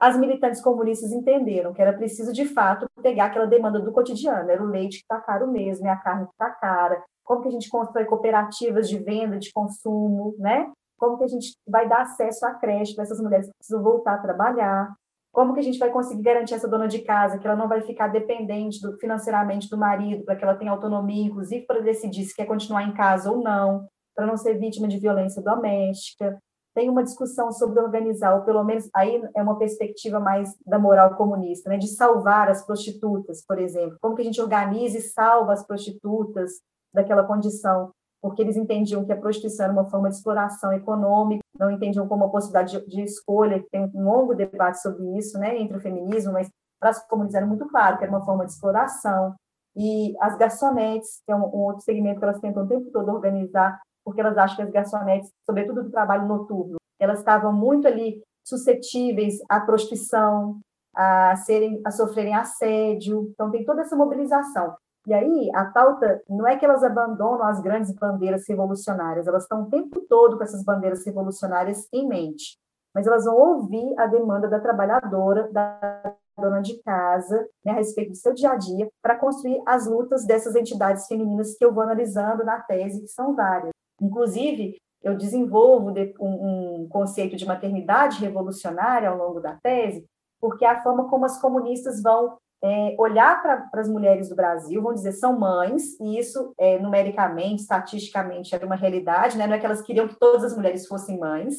as 0.00 0.18
militantes 0.18 0.60
comunistas 0.60 1.12
entenderam 1.12 1.72
que 1.72 1.80
era 1.80 1.92
preciso, 1.92 2.32
de 2.32 2.44
fato, 2.44 2.86
pegar 3.00 3.26
aquela 3.26 3.46
demanda 3.46 3.78
do 3.78 3.92
cotidiano. 3.92 4.50
Era 4.50 4.60
o 4.60 4.66
leite 4.66 4.96
que 4.98 5.04
está 5.04 5.20
caro 5.20 5.46
mesmo, 5.46 5.86
é 5.86 5.90
a 5.90 5.96
carne 5.96 6.26
que 6.26 6.32
está 6.32 6.50
cara. 6.50 7.00
Como 7.22 7.40
que 7.40 7.46
a 7.46 7.52
gente 7.52 7.70
constrói 7.70 8.04
cooperativas 8.04 8.88
de 8.88 8.98
venda, 8.98 9.38
de 9.38 9.52
consumo, 9.52 10.34
né? 10.40 10.72
Como 10.98 11.16
que 11.18 11.22
a 11.22 11.28
gente 11.28 11.52
vai 11.68 11.88
dar 11.88 12.02
acesso 12.02 12.44
à 12.44 12.54
creche 12.54 12.96
para 12.96 13.04
essas 13.04 13.20
mulheres 13.20 13.46
que 13.46 13.52
precisam 13.58 13.80
voltar 13.80 14.14
a 14.14 14.18
trabalhar? 14.18 14.92
Como 15.32 15.54
que 15.54 15.60
a 15.60 15.62
gente 15.62 15.78
vai 15.78 15.90
conseguir 15.90 16.22
garantir 16.22 16.54
essa 16.54 16.66
dona 16.66 16.88
de 16.88 16.98
casa 17.02 17.38
que 17.38 17.46
ela 17.46 17.56
não 17.56 17.68
vai 17.68 17.80
ficar 17.82 18.08
dependente 18.08 18.80
do, 18.82 18.98
financeiramente 18.98 19.70
do 19.70 19.78
marido, 19.78 20.24
para 20.24 20.34
que 20.34 20.42
ela 20.42 20.56
tenha 20.56 20.72
autonomia, 20.72 21.26
inclusive 21.26 21.64
para 21.64 21.80
decidir 21.80 22.24
se 22.24 22.34
quer 22.34 22.46
continuar 22.46 22.82
em 22.82 22.92
casa 22.92 23.30
ou 23.30 23.40
não, 23.40 23.86
para 24.16 24.26
não 24.26 24.36
ser 24.36 24.58
vítima 24.58 24.88
de 24.88 24.98
violência 24.98 25.40
doméstica? 25.40 26.36
Tem 26.74 26.88
uma 26.88 27.02
discussão 27.02 27.52
sobre 27.52 27.80
organizar, 27.80 28.34
ou 28.34 28.42
pelo 28.42 28.64
menos 28.64 28.88
aí 28.94 29.22
é 29.34 29.42
uma 29.42 29.58
perspectiva 29.58 30.18
mais 30.18 30.54
da 30.66 30.78
moral 30.78 31.14
comunista, 31.16 31.68
né, 31.68 31.76
de 31.76 31.88
salvar 31.88 32.48
as 32.48 32.64
prostitutas, 32.64 33.44
por 33.44 33.58
exemplo. 33.58 33.98
Como 34.00 34.14
que 34.14 34.22
a 34.22 34.24
gente 34.24 34.40
organiza 34.40 34.98
e 34.98 35.02
salva 35.02 35.52
as 35.52 35.64
prostitutas 35.66 36.60
daquela 36.92 37.24
condição? 37.24 37.92
Porque 38.22 38.40
eles 38.40 38.56
entendiam 38.56 39.04
que 39.04 39.12
a 39.12 39.16
prostituição 39.16 39.64
era 39.64 39.72
uma 39.72 39.90
forma 39.90 40.08
de 40.08 40.16
exploração 40.16 40.72
econômica, 40.72 41.42
não 41.58 41.70
entendiam 41.70 42.08
como 42.08 42.24
uma 42.24 42.30
possibilidade 42.30 42.80
de, 42.80 42.86
de 42.86 43.02
escolha, 43.02 43.64
tem 43.70 43.90
um 43.94 44.04
longo 44.04 44.34
debate 44.34 44.80
sobre 44.80 45.04
isso, 45.18 45.38
né, 45.38 45.58
entre 45.58 45.76
o 45.76 45.80
feminismo, 45.80 46.32
mas 46.32 46.48
para 46.80 46.90
as 46.90 47.06
comunidades 47.06 47.36
era 47.36 47.46
muito 47.46 47.66
claro 47.68 47.98
que 47.98 48.04
era 48.04 48.12
uma 48.12 48.24
forma 48.24 48.46
de 48.46 48.52
exploração. 48.52 49.34
E 49.74 50.14
as 50.20 50.36
garçonetes, 50.36 51.22
que 51.24 51.32
é 51.32 51.36
um, 51.36 51.44
um 51.44 51.64
outro 51.64 51.82
segmento 51.82 52.18
que 52.18 52.24
elas 52.24 52.40
tentam 52.40 52.64
o 52.64 52.68
tempo 52.68 52.90
todo 52.90 53.10
organizar, 53.10 53.80
porque 54.04 54.20
elas 54.20 54.36
acham 54.36 54.56
que 54.56 54.62
as 54.62 54.70
garçonetes, 54.70 55.30
sobretudo 55.44 55.84
do 55.84 55.90
trabalho 55.90 56.26
noturno, 56.26 56.76
elas 56.98 57.18
estavam 57.18 57.52
muito 57.52 57.86
ali 57.86 58.22
suscetíveis 58.44 59.38
à 59.48 59.60
prostituição, 59.60 60.60
a 60.94 61.36
serem, 61.36 61.80
a 61.84 61.90
sofrerem 61.90 62.34
assédio. 62.34 63.28
Então 63.30 63.50
tem 63.50 63.64
toda 63.64 63.82
essa 63.82 63.96
mobilização. 63.96 64.74
E 65.06 65.12
aí 65.12 65.50
a 65.54 65.64
pauta 65.64 66.22
não 66.28 66.46
é 66.46 66.56
que 66.56 66.64
elas 66.64 66.84
abandonam 66.84 67.44
as 67.44 67.60
grandes 67.60 67.92
bandeiras 67.92 68.44
revolucionárias, 68.48 69.26
elas 69.26 69.42
estão 69.42 69.62
o 69.62 69.70
tempo 69.70 70.00
todo 70.08 70.36
com 70.36 70.44
essas 70.44 70.62
bandeiras 70.62 71.04
revolucionárias 71.04 71.88
em 71.92 72.06
mente, 72.06 72.56
mas 72.94 73.04
elas 73.06 73.24
vão 73.24 73.36
ouvir 73.36 73.98
a 73.98 74.06
demanda 74.06 74.46
da 74.46 74.60
trabalhadora, 74.60 75.50
da 75.50 76.14
dona 76.38 76.62
de 76.62 76.80
casa, 76.82 77.48
né, 77.64 77.72
a 77.72 77.76
respeito 77.76 78.10
do 78.10 78.16
seu 78.16 78.32
dia 78.32 78.52
a 78.52 78.56
dia, 78.56 78.88
para 79.02 79.18
construir 79.18 79.60
as 79.66 79.86
lutas 79.86 80.24
dessas 80.24 80.54
entidades 80.54 81.06
femininas 81.06 81.56
que 81.56 81.64
eu 81.64 81.74
vou 81.74 81.82
analisando 81.82 82.44
na 82.44 82.60
tese, 82.60 83.00
que 83.00 83.08
são 83.08 83.34
várias. 83.34 83.72
Inclusive, 84.02 84.76
eu 85.02 85.16
desenvolvo 85.16 85.94
um, 86.20 86.88
conceito 86.88 87.36
de 87.36 87.46
maternidade 87.46 88.20
revolucionária 88.20 89.08
ao 89.08 89.16
longo 89.16 89.40
da 89.40 89.56
tese, 89.62 90.04
porque 90.40 90.64
é 90.64 90.70
a 90.70 90.82
forma 90.82 91.08
como 91.08 91.24
as 91.24 91.40
comunistas 91.40 92.02
vão 92.02 92.36
é, 92.62 92.94
olhar 92.98 93.40
para 93.42 93.80
as 93.80 93.88
mulheres 93.88 94.28
do 94.28 94.36
Brasil, 94.36 94.82
vão 94.82 94.92
dizer 94.92 95.12
são 95.12 95.38
mães, 95.38 95.98
e 96.00 96.18
isso 96.18 96.52
é, 96.58 96.78
numericamente, 96.78 97.62
estatisticamente, 97.62 98.54
era 98.54 98.66
uma 98.66 98.76
realidade, 98.76 99.38
né? 99.38 99.46
não 99.46 99.54
é 99.54 99.58
que 99.58 99.66
elas 99.66 99.82
queriam 99.82 100.08
que 100.08 100.18
todas 100.18 100.44
as 100.44 100.56
mulheres 100.56 100.86
fossem 100.86 101.18
mães, 101.18 101.54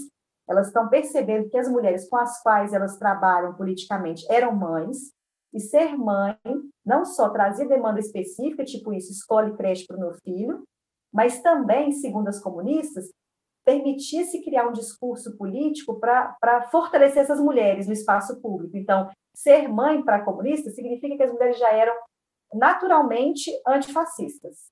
elas 0.47 0.67
estão 0.67 0.89
percebendo 0.89 1.49
que 1.49 1.57
as 1.57 1.69
mulheres 1.69 2.09
com 2.09 2.17
as 2.17 2.41
quais 2.41 2.73
elas 2.73 2.97
trabalham 2.97 3.53
politicamente 3.53 4.25
eram 4.29 4.53
mães, 4.53 5.13
e 5.53 5.59
ser 5.59 5.95
mãe 5.97 6.37
não 6.85 7.05
só 7.05 7.29
trazia 7.29 7.67
demanda 7.67 7.99
específica, 7.99 8.63
tipo 8.65 8.93
isso, 8.93 9.11
escolhe 9.11 9.55
creche 9.55 9.85
para 9.85 9.97
o 9.97 9.99
meu 9.99 10.13
filho, 10.15 10.63
mas 11.13 11.41
também, 11.41 11.91
segundo 11.91 12.27
as 12.27 12.39
comunistas, 12.39 13.09
permitisse 13.63 14.43
criar 14.43 14.67
um 14.67 14.73
discurso 14.73 15.37
político 15.37 15.99
para 15.99 16.67
fortalecer 16.69 17.23
essas 17.23 17.39
mulheres 17.39 17.87
no 17.87 17.93
espaço 17.93 18.41
público. 18.41 18.75
Então, 18.75 19.09
ser 19.35 19.67
mãe 19.67 20.03
para 20.03 20.23
comunistas 20.23 20.75
significa 20.75 21.15
que 21.15 21.23
as 21.23 21.31
mulheres 21.31 21.57
já 21.57 21.71
eram 21.71 21.93
naturalmente 22.53 23.51
antifascistas, 23.67 24.71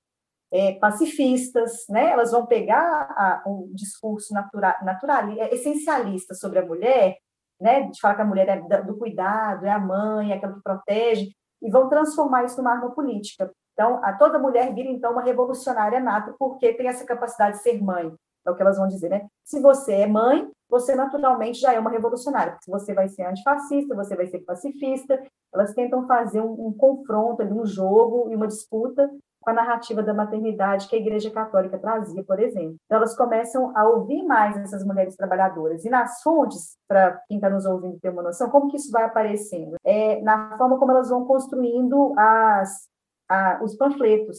é, 0.51 0.73
pacifistas, 0.73 1.85
né? 1.89 2.11
elas 2.11 2.31
vão 2.31 2.45
pegar 2.45 3.07
a, 3.11 3.43
um 3.47 3.73
discurso 3.73 4.33
natural, 4.33 4.75
natural, 4.83 5.29
é, 5.39 5.53
essencialista 5.53 6.35
sobre 6.35 6.59
a 6.59 6.65
mulher, 6.65 7.17
né? 7.59 7.89
de 7.89 7.99
falar 7.99 8.15
que 8.15 8.21
a 8.21 8.25
mulher 8.25 8.49
é 8.49 8.81
do 8.81 8.97
cuidado, 8.97 9.65
é 9.65 9.71
a 9.71 9.79
mãe, 9.79 10.31
é 10.31 10.35
aquela 10.35 10.53
que 10.53 10.61
protege, 10.61 11.31
e 11.61 11.71
vão 11.71 11.87
transformar 11.87 12.43
isso 12.43 12.57
numa 12.57 12.71
arma 12.71 12.91
política. 12.91 13.51
Então, 13.73 13.99
a 14.03 14.13
toda 14.13 14.39
mulher 14.39 14.73
vira, 14.73 14.89
então, 14.89 15.13
uma 15.13 15.21
revolucionária 15.21 15.99
nata, 15.99 16.35
porque 16.37 16.73
tem 16.73 16.87
essa 16.87 17.05
capacidade 17.05 17.57
de 17.57 17.63
ser 17.63 17.81
mãe, 17.81 18.13
é 18.45 18.51
o 18.51 18.55
que 18.55 18.61
elas 18.61 18.77
vão 18.77 18.87
dizer, 18.87 19.09
né? 19.09 19.27
Se 19.43 19.59
você 19.61 19.93
é 19.93 20.07
mãe, 20.07 20.49
você 20.69 20.95
naturalmente 20.95 21.59
já 21.59 21.73
é 21.73 21.79
uma 21.79 21.89
revolucionária, 21.89 22.53
porque 22.53 22.71
você 22.71 22.93
vai 22.93 23.07
ser 23.07 23.23
antifascista, 23.23 23.95
você 23.95 24.15
vai 24.15 24.27
ser 24.27 24.39
pacifista, 24.39 25.21
elas 25.53 25.73
tentam 25.73 26.07
fazer 26.07 26.41
um, 26.41 26.67
um 26.67 26.73
confronto 26.73 27.43
um 27.43 27.65
jogo 27.65 28.29
e 28.31 28.35
uma 28.35 28.47
disputa 28.47 29.09
com 29.41 29.49
a 29.49 29.53
narrativa 29.53 30.03
da 30.03 30.13
maternidade 30.13 30.87
que 30.87 30.95
a 30.95 30.99
Igreja 30.99 31.31
Católica 31.31 31.77
trazia, 31.77 32.23
por 32.23 32.39
exemplo. 32.39 32.75
Então, 32.85 32.97
elas 32.97 33.15
começam 33.15 33.75
a 33.75 33.87
ouvir 33.87 34.23
mais 34.23 34.55
essas 34.55 34.85
mulheres 34.85 35.15
trabalhadoras. 35.15 35.83
E 35.83 35.89
nas 35.89 36.21
fontes, 36.21 36.77
para 36.87 37.19
quem 37.27 37.37
está 37.37 37.49
nos 37.49 37.65
ouvindo 37.65 37.99
ter 37.99 38.09
uma 38.09 38.21
noção, 38.21 38.49
como 38.51 38.69
que 38.69 38.77
isso 38.77 38.91
vai 38.91 39.03
aparecendo? 39.03 39.75
É 39.83 40.21
na 40.21 40.55
forma 40.57 40.77
como 40.77 40.91
elas 40.91 41.09
vão 41.09 41.25
construindo 41.25 42.13
as, 42.17 42.87
a, 43.31 43.63
os 43.63 43.75
panfletos, 43.75 44.37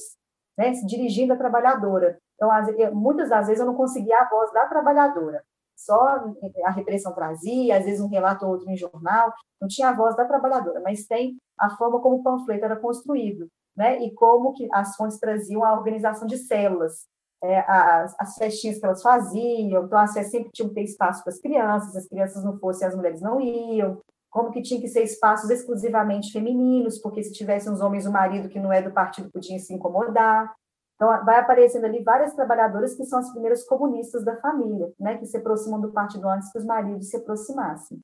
né, 0.57 0.74
se 0.74 0.87
dirigindo 0.87 1.33
à 1.33 1.37
trabalhadora. 1.37 2.18
Então, 2.35 2.50
muitas 2.92 3.31
das 3.31 3.46
vezes 3.46 3.61
eu 3.61 3.66
não 3.66 3.74
conseguia 3.74 4.18
a 4.18 4.28
voz 4.28 4.52
da 4.52 4.66
trabalhadora, 4.66 5.42
só 5.76 6.20
a 6.64 6.70
repressão 6.70 7.14
trazia, 7.14 7.76
às 7.76 7.85
vezes 7.85 8.00
um 8.00 8.09
relato 8.09 8.44
ou 8.44 8.52
outro 8.52 8.68
em 8.70 8.76
jornal, 8.76 9.33
não 9.61 9.68
tinha 9.68 9.88
a 9.88 9.96
voz 9.96 10.14
da 10.16 10.24
trabalhadora, 10.24 10.81
mas 10.81 11.07
tem 11.07 11.37
a 11.59 11.70
forma 11.76 12.00
como 12.00 12.16
o 12.16 12.22
panfleto 12.22 12.64
era 12.64 12.76
construído, 12.76 13.48
né, 13.76 14.02
e 14.02 14.12
como 14.12 14.52
que 14.52 14.68
as 14.72 14.94
fontes 14.96 15.18
traziam 15.18 15.64
a 15.64 15.72
organização 15.72 16.26
de 16.26 16.37
células, 16.37 17.07
é, 17.42 17.59
as, 17.61 18.14
as 18.20 18.35
festinhas 18.37 18.78
que 18.78 18.85
elas 18.85 19.02
faziam, 19.02 19.85
então 19.85 19.98
as 19.98 20.12
festas 20.12 20.31
sempre 20.31 20.50
tinham 20.52 20.68
que 20.68 20.74
ter 20.74 20.85
espaço 20.85 21.24
para 21.24 21.33
as 21.33 21.40
crianças, 21.40 21.96
as 21.96 22.09
crianças 22.09 22.44
não 22.44 22.59
fossem, 22.59 22.87
as 22.87 22.94
mulheres 22.94 23.20
não 23.20 23.40
iam, 23.40 24.00
como 24.33 24.51
que 24.51 24.62
tinha 24.62 24.81
que 24.81 24.88
ser 24.88 25.03
espaços 25.03 25.51
exclusivamente 25.51 26.33
femininos, 26.33 26.99
porque 26.99 27.23
se 27.23 27.33
tivessem 27.33 27.71
os 27.71 27.83
homens, 27.83 28.07
o 28.07 28.11
marido 28.11 28.49
que 28.49 28.59
não 28.59 28.73
é 28.73 28.81
do 28.81 28.90
partido 28.90 29.31
podia 29.31 29.59
se 29.59 29.75
incomodar. 29.75 30.51
Então, 30.97 31.09
vai 31.25 31.38
aparecendo 31.38 31.85
ali 31.85 32.03
várias 32.03 32.33
trabalhadoras 32.33 32.95
que 32.95 33.05
são 33.05 33.18
as 33.18 33.31
primeiras 33.31 33.62
comunistas 33.64 34.25
da 34.25 34.37
família, 34.40 34.90
né, 34.99 35.18
que 35.18 35.27
se 35.27 35.37
aproximam 35.37 35.79
do 35.79 35.92
partido 35.92 36.27
antes 36.29 36.51
que 36.51 36.59
os 36.59 36.64
maridos 36.64 37.11
se 37.11 37.16
aproximassem. 37.18 38.01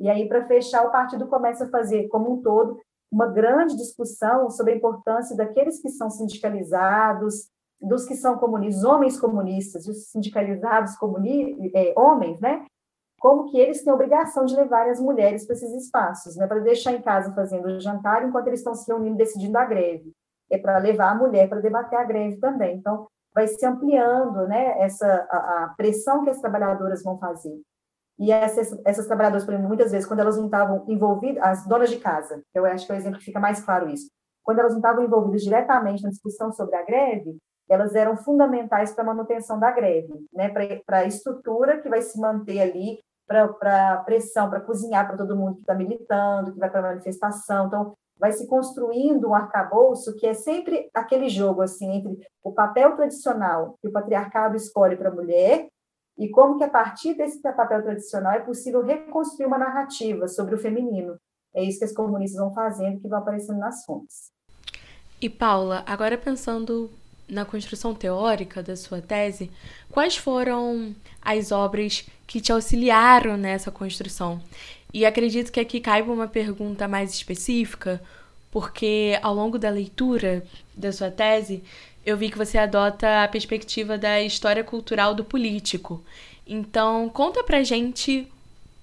E 0.00 0.08
aí, 0.08 0.26
para 0.26 0.46
fechar, 0.46 0.82
o 0.86 0.90
partido 0.90 1.26
começa 1.26 1.66
a 1.66 1.68
fazer, 1.68 2.08
como 2.08 2.32
um 2.32 2.42
todo, 2.42 2.80
uma 3.12 3.26
grande 3.26 3.76
discussão 3.76 4.48
sobre 4.48 4.72
a 4.72 4.76
importância 4.76 5.36
daqueles 5.36 5.80
que 5.80 5.90
são 5.90 6.08
sindicalizados, 6.08 7.50
dos 7.78 8.06
que 8.06 8.14
são 8.14 8.38
comunistas, 8.38 8.82
homens 8.82 9.20
comunistas, 9.20 9.86
os 9.86 10.06
sindicalizados 10.08 10.96
comuni 10.96 11.70
é, 11.74 11.92
homens, 11.94 12.40
né, 12.40 12.64
como 13.18 13.50
que 13.50 13.58
eles 13.58 13.82
têm 13.82 13.92
obrigação 13.92 14.44
de 14.44 14.54
levar 14.54 14.88
as 14.88 15.00
mulheres 15.00 15.46
para 15.46 15.54
esses 15.54 15.72
espaços, 15.84 16.36
né, 16.36 16.46
para 16.46 16.60
deixar 16.60 16.92
em 16.92 17.02
casa 17.02 17.34
fazendo 17.34 17.66
o 17.66 17.80
jantar 17.80 18.26
enquanto 18.26 18.48
eles 18.48 18.60
estão 18.60 18.74
se 18.74 18.86
reunindo 18.86 19.16
decidindo 19.16 19.56
a 19.58 19.64
greve. 19.64 20.12
É 20.50 20.58
para 20.58 20.78
levar 20.78 21.10
a 21.10 21.14
mulher 21.14 21.48
para 21.48 21.60
debater 21.60 21.98
a 21.98 22.04
greve 22.04 22.36
também. 22.36 22.76
Então, 22.76 23.08
vai 23.34 23.46
se 23.48 23.66
ampliando 23.66 24.46
né, 24.46 24.80
essa, 24.80 25.26
a, 25.30 25.64
a 25.64 25.74
pressão 25.76 26.24
que 26.24 26.30
as 26.30 26.40
trabalhadoras 26.40 27.02
vão 27.02 27.18
fazer. 27.18 27.60
E 28.18 28.32
essas, 28.32 28.74
essas 28.84 29.06
trabalhadoras, 29.06 29.44
por 29.44 29.52
exemplo, 29.52 29.68
muitas 29.68 29.92
vezes, 29.92 30.06
quando 30.06 30.20
elas 30.20 30.38
não 30.38 30.46
estavam 30.46 30.84
envolvidas, 30.88 31.42
as 31.42 31.66
donas 31.66 31.90
de 31.90 31.98
casa, 31.98 32.42
eu 32.54 32.64
acho 32.64 32.86
que 32.86 32.92
é 32.92 32.94
o 32.94 32.98
exemplo 32.98 33.18
que 33.18 33.24
fica 33.26 33.38
mais 33.38 33.60
claro 33.60 33.90
isso, 33.90 34.08
quando 34.42 34.60
elas 34.60 34.72
não 34.72 34.78
estavam 34.78 35.04
envolvidas 35.04 35.42
diretamente 35.42 36.02
na 36.02 36.08
discussão 36.08 36.50
sobre 36.52 36.76
a 36.76 36.82
greve, 36.82 37.36
elas 37.68 37.94
eram 37.94 38.16
fundamentais 38.16 38.92
para 38.92 39.02
a 39.02 39.06
manutenção 39.06 39.58
da 39.58 39.70
greve, 39.70 40.12
né? 40.32 40.48
para 40.84 40.98
a 40.98 41.04
estrutura 41.04 41.80
que 41.80 41.88
vai 41.88 42.00
se 42.00 42.18
manter 42.20 42.60
ali, 42.60 43.00
para 43.26 43.94
a 43.94 43.96
pressão, 43.98 44.48
para 44.48 44.60
cozinhar 44.60 45.06
para 45.06 45.16
todo 45.16 45.36
mundo 45.36 45.56
que 45.56 45.60
está 45.60 45.74
militando, 45.74 46.52
que 46.52 46.58
vai 46.58 46.70
para 46.70 46.80
a 46.80 46.90
manifestação. 46.90 47.66
Então, 47.66 47.94
vai 48.18 48.32
se 48.32 48.46
construindo 48.46 49.28
um 49.28 49.34
arcabouço 49.34 50.16
que 50.16 50.26
é 50.26 50.34
sempre 50.34 50.88
aquele 50.94 51.28
jogo 51.28 51.60
assim 51.60 51.96
entre 51.96 52.18
o 52.42 52.52
papel 52.52 52.96
tradicional 52.96 53.76
que 53.80 53.88
o 53.88 53.92
patriarcado 53.92 54.56
escolhe 54.56 54.96
para 54.96 55.10
a 55.10 55.14
mulher 55.14 55.68
e 56.16 56.30
como 56.30 56.56
que 56.56 56.64
a 56.64 56.70
partir 56.70 57.14
desse 57.14 57.42
papel 57.42 57.82
tradicional 57.82 58.32
é 58.32 58.40
possível 58.40 58.82
reconstruir 58.82 59.46
uma 59.46 59.58
narrativa 59.58 60.26
sobre 60.28 60.54
o 60.54 60.58
feminino. 60.58 61.16
É 61.54 61.62
isso 61.62 61.78
que 61.78 61.84
as 61.84 61.92
comunistas 61.92 62.40
vão 62.40 62.54
fazendo, 62.54 63.00
que 63.00 63.08
vão 63.08 63.18
aparecendo 63.18 63.58
nas 63.58 63.84
fontes. 63.84 64.30
E 65.20 65.28
Paula, 65.28 65.82
agora 65.86 66.16
pensando 66.16 66.90
na 67.28 67.44
construção 67.44 67.94
teórica 67.94 68.62
da 68.62 68.76
sua 68.76 69.00
tese, 69.00 69.50
quais 69.90 70.16
foram 70.16 70.94
as 71.20 71.50
obras 71.50 72.04
que 72.26 72.40
te 72.40 72.52
auxiliaram 72.52 73.36
nessa 73.36 73.70
construção? 73.70 74.40
E 74.92 75.04
acredito 75.04 75.52
que 75.52 75.60
aqui 75.60 75.80
caiba 75.80 76.12
uma 76.12 76.28
pergunta 76.28 76.86
mais 76.88 77.12
específica, 77.12 78.02
porque 78.50 79.18
ao 79.22 79.34
longo 79.34 79.58
da 79.58 79.68
leitura 79.68 80.44
da 80.74 80.92
sua 80.92 81.10
tese, 81.10 81.62
eu 82.04 82.16
vi 82.16 82.30
que 82.30 82.38
você 82.38 82.56
adota 82.56 83.24
a 83.24 83.28
perspectiva 83.28 83.98
da 83.98 84.22
história 84.22 84.62
cultural 84.62 85.14
do 85.14 85.24
político. 85.24 86.02
Então, 86.46 87.08
conta 87.08 87.42
pra 87.42 87.64
gente 87.64 88.28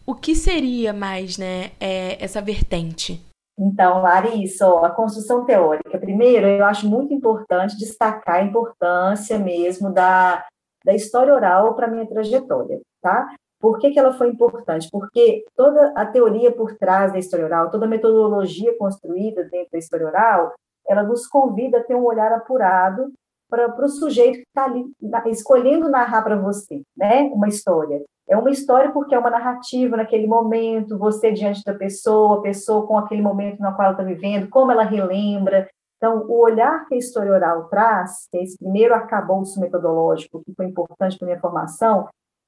o 0.05 0.13
que 0.13 0.35
seria 0.35 0.91
mais, 0.91 1.37
né, 1.37 1.71
é, 1.79 2.17
essa 2.19 2.41
vertente. 2.41 3.21
Então, 3.57 4.01
Larissa, 4.01 4.67
ó, 4.67 4.83
a 4.83 4.89
construção 4.89 5.45
teórica. 5.45 5.97
Primeiro, 5.99 6.47
eu 6.47 6.65
acho 6.65 6.87
muito 6.87 7.13
importante 7.13 7.77
destacar 7.77 8.35
a 8.35 8.43
importância 8.43 9.37
mesmo 9.37 9.91
da, 9.91 10.45
da 10.83 10.93
história 10.93 11.33
oral 11.33 11.75
para 11.75 11.87
a 11.87 11.89
minha 11.89 12.07
trajetória, 12.07 12.81
tá? 13.01 13.33
Por 13.59 13.79
que, 13.79 13.91
que 13.91 13.99
ela 13.99 14.13
foi 14.13 14.29
importante? 14.29 14.89
Porque 14.91 15.45
toda 15.55 15.93
a 15.95 16.05
teoria 16.05 16.51
por 16.51 16.75
trás 16.75 17.13
da 17.13 17.19
história 17.19 17.45
oral, 17.45 17.69
toda 17.69 17.85
a 17.85 17.89
metodologia 17.89 18.77
construída 18.77 19.43
dentro 19.45 19.71
da 19.71 19.77
história 19.77 20.07
oral, 20.07 20.53
ela 20.87 21.03
nos 21.03 21.27
convida 21.27 21.77
a 21.77 21.83
ter 21.83 21.95
um 21.95 22.03
olhar 22.03 22.31
apurado 22.33 23.13
para 23.53 23.85
o 23.85 23.89
sujeito 23.89 24.39
que 24.39 24.45
está 24.47 24.65
ali 24.65 24.85
escolhendo 25.27 25.89
narrar 25.89 26.23
para 26.23 26.35
você, 26.35 26.81
né? 26.97 27.23
Uma 27.33 27.47
história. 27.47 28.01
É 28.27 28.35
uma 28.35 28.49
história 28.49 28.91
porque 28.91 29.13
é 29.13 29.19
uma 29.19 29.29
narrativa 29.29 29.97
naquele 29.97 30.25
momento, 30.25 30.97
você 30.97 31.31
diante 31.31 31.63
da 31.63 31.73
pessoa, 31.73 32.39
a 32.39 32.41
pessoa 32.41 32.87
com 32.87 32.97
aquele 32.97 33.21
momento 33.21 33.59
no 33.59 33.75
qual 33.75 33.83
ela 33.83 33.91
está 33.91 34.03
vivendo, 34.03 34.49
como 34.49 34.71
ela 34.71 34.83
relembra. 34.83 35.69
Então, 35.97 36.25
o 36.27 36.41
olhar 36.41 36.85
que 36.87 36.95
a 36.95 36.97
história 36.97 37.31
oral 37.31 37.67
traz, 37.69 38.27
que 38.31 38.37
é 38.37 38.43
esse 38.43 38.57
primeiro 38.57 38.93
arcabouço 38.93 39.59
metodológico 39.59 40.41
que 40.43 40.53
foi 40.55 40.65
importante 40.65 41.17
para 41.17 41.25
minha 41.27 41.39
formação, 41.39 42.07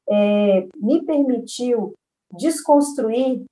é, 0.10 0.68
me 0.78 1.06
permitiu 1.06 1.94
desconstruir 2.32 3.46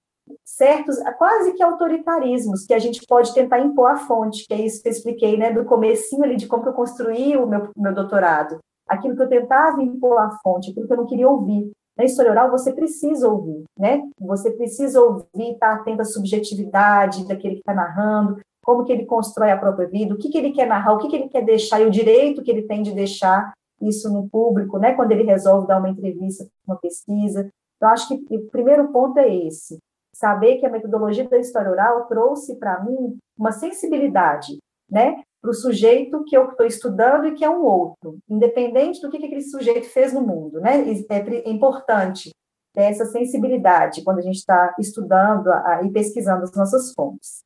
certos, 0.43 0.97
quase 1.17 1.53
que 1.53 1.63
autoritarismos 1.63 2.65
que 2.65 2.73
a 2.73 2.79
gente 2.79 3.05
pode 3.07 3.33
tentar 3.33 3.59
impor 3.59 3.91
à 3.91 3.97
fonte, 3.97 4.45
que 4.47 4.53
é 4.53 4.61
isso 4.61 4.81
que 4.81 4.87
eu 4.87 4.91
expliquei, 4.91 5.37
né, 5.37 5.51
do 5.51 5.65
comecinho 5.65 6.23
ali 6.23 6.35
de 6.35 6.47
como 6.47 6.65
eu 6.65 6.73
construí 6.73 7.35
o 7.37 7.47
meu, 7.47 7.69
meu 7.75 7.93
doutorado. 7.93 8.59
Aquilo 8.87 9.15
que 9.15 9.23
eu 9.23 9.29
tentava 9.29 9.81
impor 9.81 10.19
à 10.19 10.31
fonte, 10.43 10.71
aquilo 10.71 10.87
que 10.87 10.93
eu 10.93 10.97
não 10.97 11.05
queria 11.05 11.29
ouvir. 11.29 11.71
Na 11.97 12.03
história 12.03 12.31
oral, 12.31 12.49
você 12.49 12.73
precisa 12.73 13.29
ouvir, 13.29 13.63
né? 13.77 14.01
Você 14.19 14.51
precisa 14.51 14.99
ouvir, 14.99 15.53
estar 15.53 15.73
atento 15.73 16.01
à 16.01 16.05
subjetividade 16.05 17.27
daquele 17.27 17.55
que 17.55 17.61
está 17.61 17.73
narrando, 17.73 18.39
como 18.63 18.83
que 18.83 18.91
ele 18.91 19.05
constrói 19.05 19.51
a 19.51 19.57
própria 19.57 19.87
vida, 19.87 20.13
o 20.13 20.17
que, 20.17 20.29
que 20.29 20.37
ele 20.37 20.51
quer 20.51 20.67
narrar, 20.67 20.93
o 20.93 20.97
que, 20.97 21.07
que 21.07 21.15
ele 21.15 21.29
quer 21.29 21.45
deixar 21.45 21.81
e 21.81 21.85
o 21.85 21.91
direito 21.91 22.41
que 22.41 22.49
ele 22.49 22.63
tem 22.63 22.81
de 22.81 22.93
deixar 22.93 23.53
isso 23.79 24.11
no 24.11 24.27
público, 24.27 24.79
né? 24.79 24.93
Quando 24.93 25.11
ele 25.11 25.23
resolve 25.23 25.67
dar 25.67 25.77
uma 25.77 25.89
entrevista, 25.89 26.47
uma 26.67 26.77
pesquisa. 26.77 27.47
Então, 27.77 27.89
acho 27.89 28.07
que 28.07 28.37
o 28.37 28.49
primeiro 28.49 28.87
ponto 28.87 29.19
é 29.19 29.35
esse 29.35 29.77
saber 30.13 30.57
que 30.57 30.65
a 30.65 30.69
metodologia 30.69 31.27
da 31.27 31.37
história 31.37 31.71
oral 31.71 32.05
trouxe 32.05 32.55
para 32.55 32.83
mim 32.83 33.17
uma 33.37 33.51
sensibilidade, 33.51 34.57
né, 34.89 35.21
para 35.41 35.51
o 35.51 35.53
sujeito 35.53 36.23
que 36.23 36.37
eu 36.37 36.49
estou 36.49 36.65
estudando 36.65 37.27
e 37.27 37.33
que 37.33 37.43
é 37.43 37.49
um 37.49 37.63
outro, 37.63 38.17
independente 38.29 39.01
do 39.01 39.09
que, 39.09 39.17
que 39.17 39.25
aquele 39.25 39.41
sujeito 39.41 39.89
fez 39.89 40.13
no 40.13 40.21
mundo, 40.21 40.61
né, 40.61 40.83
é, 41.09 41.17
é 41.17 41.49
importante 41.49 42.29
ter 42.73 42.83
essa 42.83 43.05
sensibilidade 43.05 44.03
quando 44.03 44.19
a 44.19 44.21
gente 44.23 44.37
está 44.37 44.73
estudando 44.79 45.47
a, 45.47 45.75
a, 45.75 45.83
e 45.83 45.91
pesquisando 45.91 46.43
as 46.43 46.53
nossas 46.53 46.93
fontes. 46.93 47.43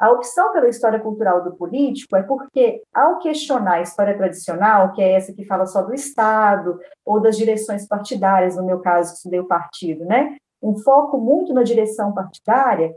A 0.00 0.12
opção 0.12 0.52
pela 0.52 0.68
história 0.68 1.00
cultural 1.00 1.42
do 1.42 1.56
político 1.56 2.14
é 2.14 2.22
porque, 2.22 2.82
ao 2.94 3.18
questionar 3.18 3.74
a 3.74 3.80
história 3.80 4.16
tradicional, 4.16 4.92
que 4.92 5.02
é 5.02 5.14
essa 5.14 5.34
que 5.34 5.44
fala 5.44 5.66
só 5.66 5.82
do 5.82 5.92
Estado 5.92 6.78
ou 7.04 7.20
das 7.20 7.36
direções 7.36 7.86
partidárias, 7.86 8.56
no 8.56 8.64
meu 8.64 8.78
caso, 8.78 9.14
estudei 9.14 9.40
o 9.40 9.48
partido, 9.48 10.04
né? 10.04 10.36
Um 10.62 10.76
foco 10.76 11.18
muito 11.18 11.52
na 11.52 11.62
direção 11.62 12.12
partidária, 12.12 12.94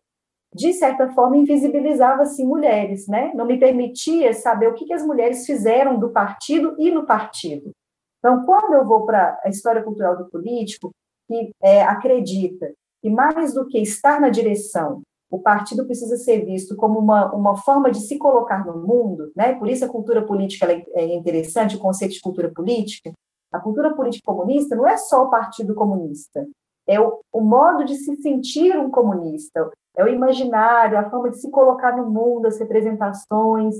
de 0.53 0.73
certa 0.73 1.09
forma 1.13 1.37
invisibilizava-se 1.37 2.43
mulheres, 2.43 3.07
né? 3.07 3.31
Não 3.33 3.45
me 3.45 3.57
permitia 3.57 4.33
saber 4.33 4.67
o 4.67 4.73
que, 4.73 4.85
que 4.85 4.93
as 4.93 5.05
mulheres 5.05 5.45
fizeram 5.45 5.97
do 5.97 6.09
partido 6.09 6.75
e 6.77 6.91
no 6.91 7.05
partido. 7.05 7.71
Então, 8.19 8.45
quando 8.45 8.73
eu 8.73 8.85
vou 8.85 9.05
para 9.05 9.39
a 9.43 9.49
história 9.49 9.81
cultural 9.81 10.17
do 10.17 10.29
político, 10.29 10.91
que 11.27 11.51
é, 11.61 11.83
acredita 11.83 12.71
que 13.01 13.09
mais 13.09 13.53
do 13.53 13.65
que 13.67 13.79
estar 13.79 14.19
na 14.19 14.29
direção, 14.29 15.01
o 15.31 15.39
partido 15.39 15.85
precisa 15.85 16.17
ser 16.17 16.45
visto 16.45 16.75
como 16.75 16.99
uma, 16.99 17.33
uma 17.33 17.55
forma 17.55 17.89
de 17.89 18.01
se 18.01 18.17
colocar 18.17 18.65
no 18.65 18.85
mundo, 18.85 19.31
né? 19.35 19.55
Por 19.55 19.69
isso 19.69 19.85
a 19.85 19.89
cultura 19.89 20.21
política 20.21 20.67
é 20.69 21.05
interessante, 21.05 21.77
o 21.77 21.79
conceito 21.79 22.13
de 22.13 22.21
cultura 22.21 22.51
política. 22.51 23.13
A 23.51 23.59
cultura 23.59 23.93
política 23.93 24.25
comunista 24.25 24.75
não 24.75 24.87
é 24.87 24.97
só 24.97 25.23
o 25.23 25.29
Partido 25.29 25.73
Comunista, 25.73 26.45
é 26.87 26.99
o, 26.99 27.19
o 27.31 27.41
modo 27.41 27.85
de 27.85 27.95
se 27.95 28.15
sentir 28.17 28.77
um 28.77 28.89
comunista, 28.89 29.71
é 29.95 30.03
o 30.03 30.07
imaginário, 30.07 30.97
a 30.97 31.09
forma 31.09 31.29
de 31.29 31.39
se 31.39 31.49
colocar 31.49 31.95
no 31.95 32.09
mundo, 32.09 32.47
as 32.47 32.59
representações. 32.59 33.75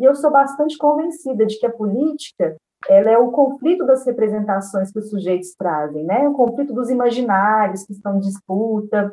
E 0.00 0.04
eu 0.04 0.14
sou 0.14 0.30
bastante 0.30 0.76
convencida 0.76 1.46
de 1.46 1.58
que 1.58 1.66
a 1.66 1.72
política 1.72 2.56
ela 2.88 3.10
é 3.10 3.16
o 3.16 3.30
conflito 3.30 3.84
das 3.86 4.04
representações 4.04 4.92
que 4.92 4.98
os 4.98 5.08
sujeitos 5.08 5.54
trazem, 5.54 6.04
né? 6.04 6.28
O 6.28 6.34
conflito 6.34 6.74
dos 6.74 6.90
imaginários 6.90 7.84
que 7.84 7.92
estão 7.92 8.16
em 8.16 8.20
disputa. 8.20 9.12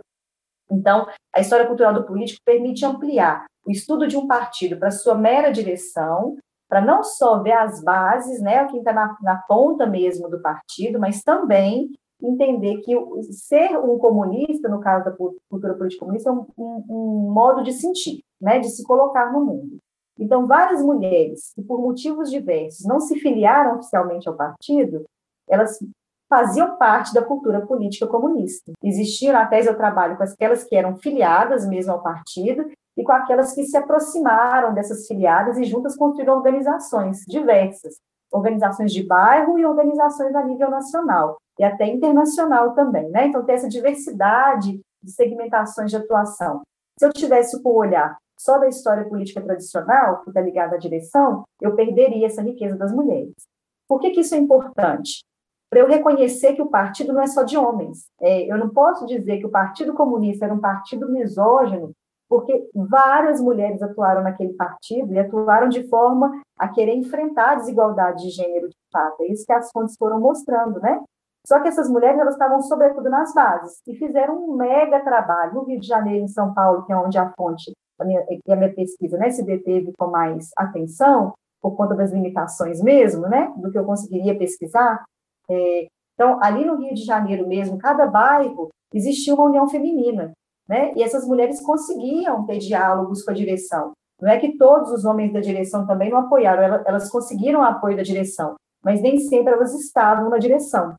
Então, 0.70 1.08
a 1.34 1.40
história 1.40 1.66
cultural 1.66 1.94
do 1.94 2.04
político 2.04 2.42
permite 2.46 2.86
ampliar 2.86 3.46
o 3.66 3.72
estudo 3.72 4.08
de 4.08 4.18
um 4.18 4.28
partido 4.28 4.78
para 4.78 4.92
sua 4.92 5.16
mera 5.16 5.52
direção, 5.52 6.38
para 6.68 6.82
não 6.82 7.04
só 7.04 7.42
ver 7.42 7.54
as 7.54 7.84
bases, 7.84 8.42
né, 8.42 8.66
quem 8.66 8.80
está 8.80 8.94
na, 8.94 9.18
na 9.22 9.36
ponta 9.38 9.86
mesmo 9.86 10.30
do 10.30 10.42
partido, 10.42 11.00
mas 11.00 11.22
também 11.22 11.92
entender 12.22 12.78
que 12.82 12.94
ser 13.32 13.78
um 13.78 13.98
comunista, 13.98 14.70
no 14.70 14.80
caso 14.80 15.06
da 15.06 15.12
cultura 15.12 15.74
política 15.74 16.02
comunista, 16.02 16.30
é 16.30 16.34
um, 16.34 16.46
um, 16.58 16.86
um, 16.90 17.32
modo 17.32 17.64
de 17.64 17.74
sentir, 17.74 18.24
né, 18.40 18.60
de 18.60 18.70
se 18.70 18.84
colocar 18.84 19.32
no 19.32 19.44
mundo. 19.44 19.78
Então, 20.20 20.46
várias 20.46 20.84
mulheres 20.84 21.52
que, 21.56 21.64
por 21.64 21.80
motivos 21.80 22.30
diversos, 22.30 22.86
não 22.86 23.00
se 23.00 23.20
filiaram 23.20 23.76
oficialmente 23.76 24.30
ao 24.30 24.36
partido, 24.36 25.04
elas 25.50 25.80
faziam 26.30 26.78
parte 26.78 27.14
da 27.14 27.22
cultura 27.22 27.66
política 27.66 28.08
comunista. 28.08 28.72
Existiam, 28.84 29.34
na 29.34 29.46
tese, 29.48 29.68
eu 29.68 29.76
trabalho 29.76 30.16
com 30.16 30.24
aquelas 30.24 30.64
que 30.64 30.76
eram 30.76 30.96
filiadas 30.96 31.68
mesmo 31.68 31.92
ao 31.92 32.04
partido 32.04 32.70
e 32.96 33.04
com 33.04 33.12
aquelas 33.12 33.54
que 33.54 33.64
se 33.64 33.76
aproximaram 33.76 34.74
dessas 34.74 35.08
filiadas 35.08 35.58
e 35.58 35.64
juntas 35.64 35.98
construíram 35.98 36.38
organizações 36.38 37.24
diversas, 37.28 37.96
organizações 38.32 38.94
de 38.94 39.04
bairro 39.04 39.58
e 39.58 39.66
organizações 39.66 40.34
a 40.36 40.44
nível 40.44 40.70
nacional 40.70 41.38
e 41.62 41.64
até 41.64 41.86
internacional 41.86 42.74
também, 42.74 43.08
né? 43.12 43.28
Então, 43.28 43.46
tem 43.46 43.54
essa 43.54 43.70
diversidade 43.70 44.82
de 45.00 45.12
segmentações 45.12 45.92
de 45.92 45.98
atuação. 45.98 46.64
Se 46.98 47.06
eu 47.06 47.14
tivesse 47.14 47.56
o 47.56 47.76
olhar 47.76 48.18
só 48.36 48.58
da 48.58 48.68
história 48.68 49.08
política 49.08 49.40
tradicional, 49.40 50.24
que 50.24 50.32
está 50.32 50.42
ligada 50.42 50.76
à 50.76 50.80
direção, 50.80 51.44
eu 51.62 51.76
perderia 51.76 52.26
essa 52.26 52.42
riqueza 52.42 52.76
das 52.76 52.92
mulheres. 52.92 53.36
Por 53.88 54.00
que, 54.00 54.10
que 54.10 54.22
isso 54.22 54.34
é 54.34 54.40
importante? 54.40 55.24
Para 55.70 55.82
eu 55.82 55.88
reconhecer 55.88 56.56
que 56.56 56.64
o 56.64 56.70
partido 56.70 57.14
não 57.14 57.22
é 57.22 57.28
só 57.28 57.44
de 57.44 57.56
homens. 57.56 58.08
É, 58.20 58.52
eu 58.52 58.58
não 58.58 58.70
posso 58.70 59.06
dizer 59.06 59.38
que 59.38 59.46
o 59.46 59.52
Partido 59.52 59.94
Comunista 59.94 60.46
era 60.46 60.54
um 60.54 60.60
partido 60.60 61.12
misógino, 61.12 61.92
porque 62.28 62.68
várias 62.74 63.40
mulheres 63.40 63.84
atuaram 63.84 64.24
naquele 64.24 64.54
partido 64.54 65.14
e 65.14 65.20
atuaram 65.20 65.70
de 65.70 65.88
forma 65.88 66.42
a 66.58 66.68
querer 66.68 66.96
enfrentar 66.96 67.52
a 67.52 67.56
desigualdade 67.56 68.24
de 68.24 68.32
gênero 68.32 68.68
de 68.68 68.78
fato. 68.92 69.22
É 69.22 69.28
isso 69.28 69.46
que 69.46 69.54
as 69.54 69.72
fontes 69.72 69.96
foram 69.96 70.20
mostrando, 70.20 70.80
né? 70.80 71.00
Só 71.46 71.60
que 71.60 71.68
essas 71.68 71.90
mulheres 71.90 72.20
elas 72.20 72.34
estavam 72.34 72.62
sobretudo 72.62 73.10
nas 73.10 73.34
bases 73.34 73.82
e 73.88 73.96
fizeram 73.96 74.38
um 74.38 74.56
mega 74.56 75.00
trabalho 75.04 75.56
no 75.56 75.64
Rio 75.64 75.80
de 75.80 75.88
Janeiro, 75.88 76.24
em 76.24 76.28
São 76.28 76.54
Paulo, 76.54 76.84
que 76.86 76.94
é 76.94 76.98
onde 76.98 77.18
a 77.18 77.32
fonte 77.32 77.72
a 78.00 78.06
minha, 78.06 78.26
a 78.50 78.56
minha 78.56 78.74
pesquisa 78.74 79.18
né, 79.18 79.30
se 79.30 79.44
deteve 79.44 79.94
com 79.98 80.08
mais 80.08 80.50
atenção 80.58 81.34
por 81.62 81.76
conta 81.76 81.96
das 81.96 82.12
limitações 82.12 82.82
mesmo, 82.82 83.28
né, 83.28 83.54
do 83.58 83.72
que 83.72 83.78
eu 83.78 83.86
conseguiria 83.86 84.38
pesquisar. 84.38 85.04
É, 85.50 85.88
então, 86.16 86.40
ali 86.42 86.66
no 86.66 86.78
Rio 86.78 86.94
de 86.94 87.04
Janeiro 87.04 87.48
mesmo, 87.48 87.78
cada 87.78 88.08
bairro 88.08 88.70
existia 88.94 89.34
uma 89.34 89.46
união 89.46 89.68
feminina, 89.68 90.34
né? 90.68 90.94
E 90.96 91.02
essas 91.02 91.26
mulheres 91.28 91.62
conseguiam 91.62 92.46
ter 92.46 92.58
diálogos 92.58 93.24
com 93.24 93.32
a 93.32 93.34
direção. 93.34 93.92
Não 94.22 94.30
é 94.30 94.38
que 94.38 94.58
todos 94.58 94.92
os 94.92 95.06
homens 95.06 95.34
da 95.34 95.40
direção 95.40 95.88
também 95.88 96.10
não 96.10 96.20
apoiaram, 96.20 96.84
elas 96.86 97.10
conseguiram 97.10 97.62
o 97.62 97.64
apoio 97.64 97.98
da 97.98 98.04
direção, 98.04 98.56
mas 98.84 99.02
nem 99.02 99.18
sempre 99.18 99.54
elas 99.54 99.74
estavam 99.74 100.30
na 100.30 100.38
direção. 100.38 100.94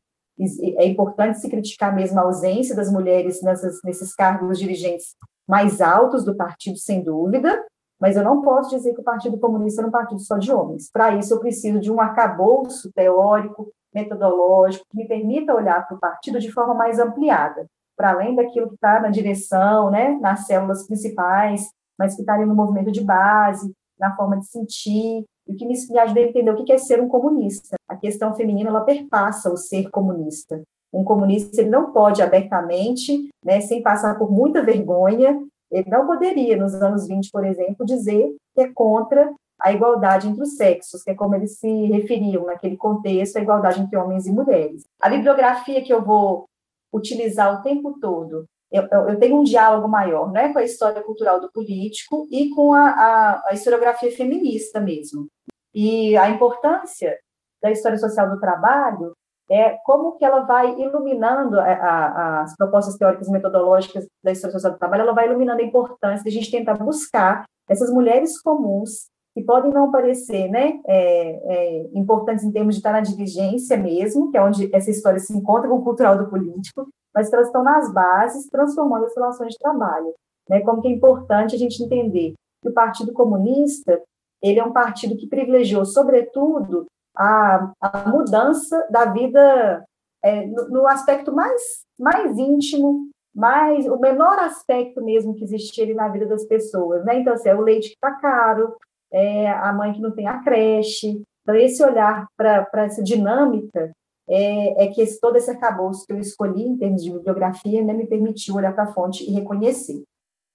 É 0.77 0.85
importante 0.87 1.39
se 1.39 1.49
criticar 1.49 1.93
mesmo 1.95 2.19
a 2.19 2.23
ausência 2.23 2.75
das 2.75 2.91
mulheres 2.91 3.41
nessas, 3.41 3.79
nesses 3.83 4.15
cargos 4.15 4.57
dirigentes 4.57 5.15
mais 5.47 5.81
altos 5.81 6.23
do 6.23 6.35
partido, 6.35 6.77
sem 6.77 7.03
dúvida, 7.03 7.63
mas 7.99 8.15
eu 8.15 8.23
não 8.23 8.41
posso 8.41 8.69
dizer 8.75 8.93
que 8.93 9.01
o 9.01 9.03
Partido 9.03 9.37
Comunista 9.39 9.81
é 9.81 9.85
um 9.85 9.91
partido 9.91 10.19
só 10.19 10.37
de 10.37 10.51
homens. 10.51 10.89
Para 10.91 11.15
isso, 11.15 11.33
eu 11.33 11.39
preciso 11.39 11.79
de 11.79 11.91
um 11.91 12.01
arcabouço 12.01 12.91
teórico, 12.93 13.71
metodológico, 13.93 14.85
que 14.89 14.97
me 14.97 15.07
permita 15.07 15.53
olhar 15.53 15.87
para 15.87 15.95
o 15.95 15.99
partido 15.99 16.39
de 16.39 16.51
forma 16.51 16.73
mais 16.73 16.99
ampliada, 16.99 17.67
para 17.95 18.11
além 18.11 18.35
daquilo 18.35 18.67
que 18.69 18.75
está 18.75 18.99
na 18.99 19.09
direção, 19.09 19.91
né, 19.91 20.17
nas 20.19 20.47
células 20.47 20.85
principais, 20.85 21.69
mas 21.97 22.15
que 22.15 22.21
está 22.21 22.33
ali 22.33 22.45
no 22.45 22.55
movimento 22.55 22.91
de 22.91 23.01
base, 23.01 23.71
na 23.99 24.15
forma 24.15 24.37
de 24.37 24.47
sentir, 24.47 25.23
o 25.47 25.55
que 25.55 25.65
me, 25.65 25.73
me 25.89 25.99
ajuda 25.99 26.19
a 26.19 26.23
entender 26.23 26.51
o 26.51 26.63
que 26.63 26.73
é 26.73 26.77
ser 26.77 27.01
um 27.01 27.07
comunista. 27.07 27.75
A 27.87 27.95
questão 27.95 28.33
feminina, 28.35 28.69
ela 28.69 28.81
perpassa 28.81 29.51
o 29.51 29.57
ser 29.57 29.89
comunista. 29.89 30.61
Um 30.91 31.03
comunista, 31.03 31.61
ele 31.61 31.69
não 31.69 31.91
pode 31.91 32.21
abertamente, 32.21 33.29
né, 33.43 33.61
sem 33.61 33.81
passar 33.81 34.17
por 34.17 34.31
muita 34.31 34.61
vergonha, 34.61 35.39
ele 35.71 35.89
não 35.89 36.05
poderia, 36.05 36.55
nos 36.55 36.73
anos 36.75 37.07
20, 37.07 37.31
por 37.31 37.43
exemplo, 37.43 37.85
dizer 37.85 38.35
que 38.53 38.61
é 38.61 38.71
contra 38.71 39.33
a 39.59 39.71
igualdade 39.71 40.27
entre 40.27 40.43
os 40.43 40.55
sexos, 40.55 41.01
que 41.03 41.11
é 41.11 41.15
como 41.15 41.33
eles 41.33 41.57
se 41.57 41.85
referiam 41.87 42.45
naquele 42.45 42.77
contexto, 42.77 43.37
a 43.37 43.41
igualdade 43.41 43.81
entre 43.81 43.97
homens 43.97 44.27
e 44.27 44.31
mulheres. 44.31 44.83
A 45.01 45.09
bibliografia 45.09 45.81
que 45.81 45.91
eu 45.91 46.03
vou 46.03 46.45
utilizar 46.93 47.59
o 47.59 47.63
tempo 47.63 47.97
todo 47.99 48.45
eu, 48.73 48.87
eu, 49.07 49.19
tenho 49.19 49.39
um 49.39 49.43
diálogo 49.43 49.87
maior 49.87 50.31
né, 50.31 50.51
com 50.51 50.57
a 50.57 50.63
história 50.63 51.03
cultural 51.03 51.39
do 51.39 51.51
político 51.51 52.27
e 52.31 52.49
com 52.49 52.73
a, 52.73 52.89
a, 52.89 53.49
a, 53.49 53.53
historiografia 53.53 54.11
feminista 54.11 54.79
mesmo. 54.79 55.27
E 55.73 56.15
a 56.17 56.29
importância 56.29 57.17
da 57.61 57.71
história 57.71 57.97
social 57.97 58.29
do 58.29 58.39
trabalho 58.39 59.13
é 59.49 59.77
como 59.85 60.17
que 60.17 60.25
ela 60.25 60.41
vai 60.41 60.79
iluminando 60.79 61.59
a, 61.59 61.63
a, 61.63 62.41
as 62.41 62.55
propostas 62.55 62.95
teóricas 62.95 63.27
e 63.27 63.31
metodológicas 63.31 64.05
da 64.23 64.31
história 64.31 64.53
social 64.53 64.73
do 64.73 64.79
trabalho, 64.79 65.03
ela 65.03 65.13
vai 65.13 65.27
iluminando 65.27 65.61
a 65.61 65.65
importância 65.65 66.23
de 66.23 66.29
a 66.29 66.31
gente 66.31 66.51
tentar 66.51 66.75
buscar 66.75 67.43
essas 67.67 67.91
mulheres 67.91 68.41
comuns 68.41 69.07
que 69.33 69.43
podem 69.43 69.71
não 69.71 69.91
parecer 69.91 70.47
né, 70.49 70.79
é, 70.85 70.95
é, 70.95 71.89
importantes 71.93 72.43
em 72.43 72.51
termos 72.51 72.75
de 72.75 72.79
estar 72.79 72.91
na 72.91 73.01
dirigência 73.01 73.75
mesmo, 73.75 74.29
que 74.29 74.37
é 74.37 74.43
onde 74.43 74.73
essa 74.73 74.91
história 74.91 75.19
se 75.19 75.35
encontra 75.35 75.67
com 75.67 75.77
o 75.77 75.83
cultural 75.83 76.17
do 76.17 76.29
político, 76.29 76.87
mas 77.13 77.29
que 77.29 77.35
elas 77.35 77.47
estão 77.47 77.63
nas 77.63 77.91
bases, 77.91 78.47
transformando 78.49 79.05
as 79.05 79.15
relações 79.15 79.53
de 79.53 79.59
trabalho. 79.59 80.13
Né? 80.47 80.61
Como 80.61 80.81
que 80.81 80.87
é 80.87 80.91
importante 80.91 81.55
a 81.55 81.57
gente 81.57 81.83
entender 81.83 82.33
que 82.61 82.69
o 82.69 82.73
Partido 82.73 83.11
Comunista 83.11 83.99
ele 84.43 84.59
é 84.59 84.63
um 84.63 84.73
partido 84.73 85.15
que 85.15 85.27
privilegiou, 85.27 85.85
sobretudo, 85.85 86.85
a, 87.15 87.71
a 87.79 88.09
mudança 88.09 88.85
da 88.89 89.05
vida 89.05 89.85
é, 90.21 90.45
no, 90.45 90.69
no, 90.69 90.87
aspecto 90.87 91.31
mais, 91.31 91.61
mais 91.97 92.37
íntimo, 92.37 93.09
mais 93.33 93.87
o 93.87 93.97
menor 93.97 94.37
aspecto 94.39 95.01
mesmo 95.03 95.33
que 95.33 95.43
existia 95.43 95.85
ali 95.85 95.93
na 95.93 96.09
vida 96.09 96.25
das 96.25 96.45
pessoas. 96.45 97.05
Né? 97.05 97.19
Então, 97.19 97.33
assim, 97.33 97.49
é 97.49 97.55
o 97.55 97.61
leite 97.61 97.89
que 97.89 97.95
está 97.95 98.11
caro, 98.15 98.75
é 99.11 99.49
a 99.49 99.71
mãe 99.71 99.93
que 99.93 100.01
não 100.01 100.11
tem 100.11 100.27
a 100.27 100.43
creche. 100.43 101.21
Então, 101.41 101.55
esse 101.55 101.83
olhar 101.83 102.27
para 102.35 102.67
essa 102.83 103.01
dinâmica 103.01 103.91
é, 104.27 104.85
é 104.85 104.87
que 104.87 105.01
esse, 105.01 105.19
todo 105.19 105.37
esse 105.37 105.51
arcabouço 105.51 106.05
que 106.05 106.13
eu 106.13 106.19
escolhi 106.19 106.63
em 106.63 106.77
termos 106.77 107.03
de 107.03 107.11
bibliografia 107.11 107.83
né, 107.83 107.93
me 107.93 108.07
permitiu 108.07 108.55
olhar 108.55 108.73
para 108.73 108.85
a 108.85 108.93
fonte 108.93 109.23
e 109.23 109.33
reconhecer. 109.33 110.03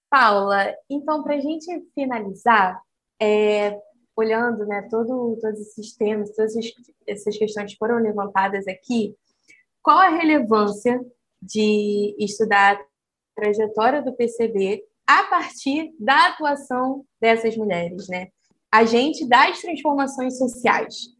Paula, 0.09 0.73
então, 0.89 1.23
para 1.23 1.35
a 1.35 1.39
gente 1.39 1.67
finalizar, 1.93 2.81
é, 3.21 3.79
olhando 4.15 4.65
né, 4.65 4.87
todo, 4.89 5.37
todos 5.41 5.59
esses 5.59 5.95
temas, 5.95 6.35
todas 6.35 6.53
essas 7.07 7.37
questões 7.37 7.71
que 7.71 7.77
foram 7.77 7.97
levantadas 7.97 8.67
aqui, 8.67 9.15
qual 9.81 9.97
a 9.97 10.09
relevância 10.09 10.99
de 11.41 12.15
estudar 12.19 12.75
a 12.75 12.85
trajetória 13.35 14.01
do 14.01 14.13
PCB 14.13 14.83
a 15.07 15.23
partir 15.23 15.93
da 15.99 16.27
atuação 16.27 17.05
dessas 17.19 17.55
mulheres, 17.57 18.07
né? 18.07 18.27
Agente 18.71 19.27
das 19.27 19.59
transformações 19.59 20.37
sociais. 20.37 21.17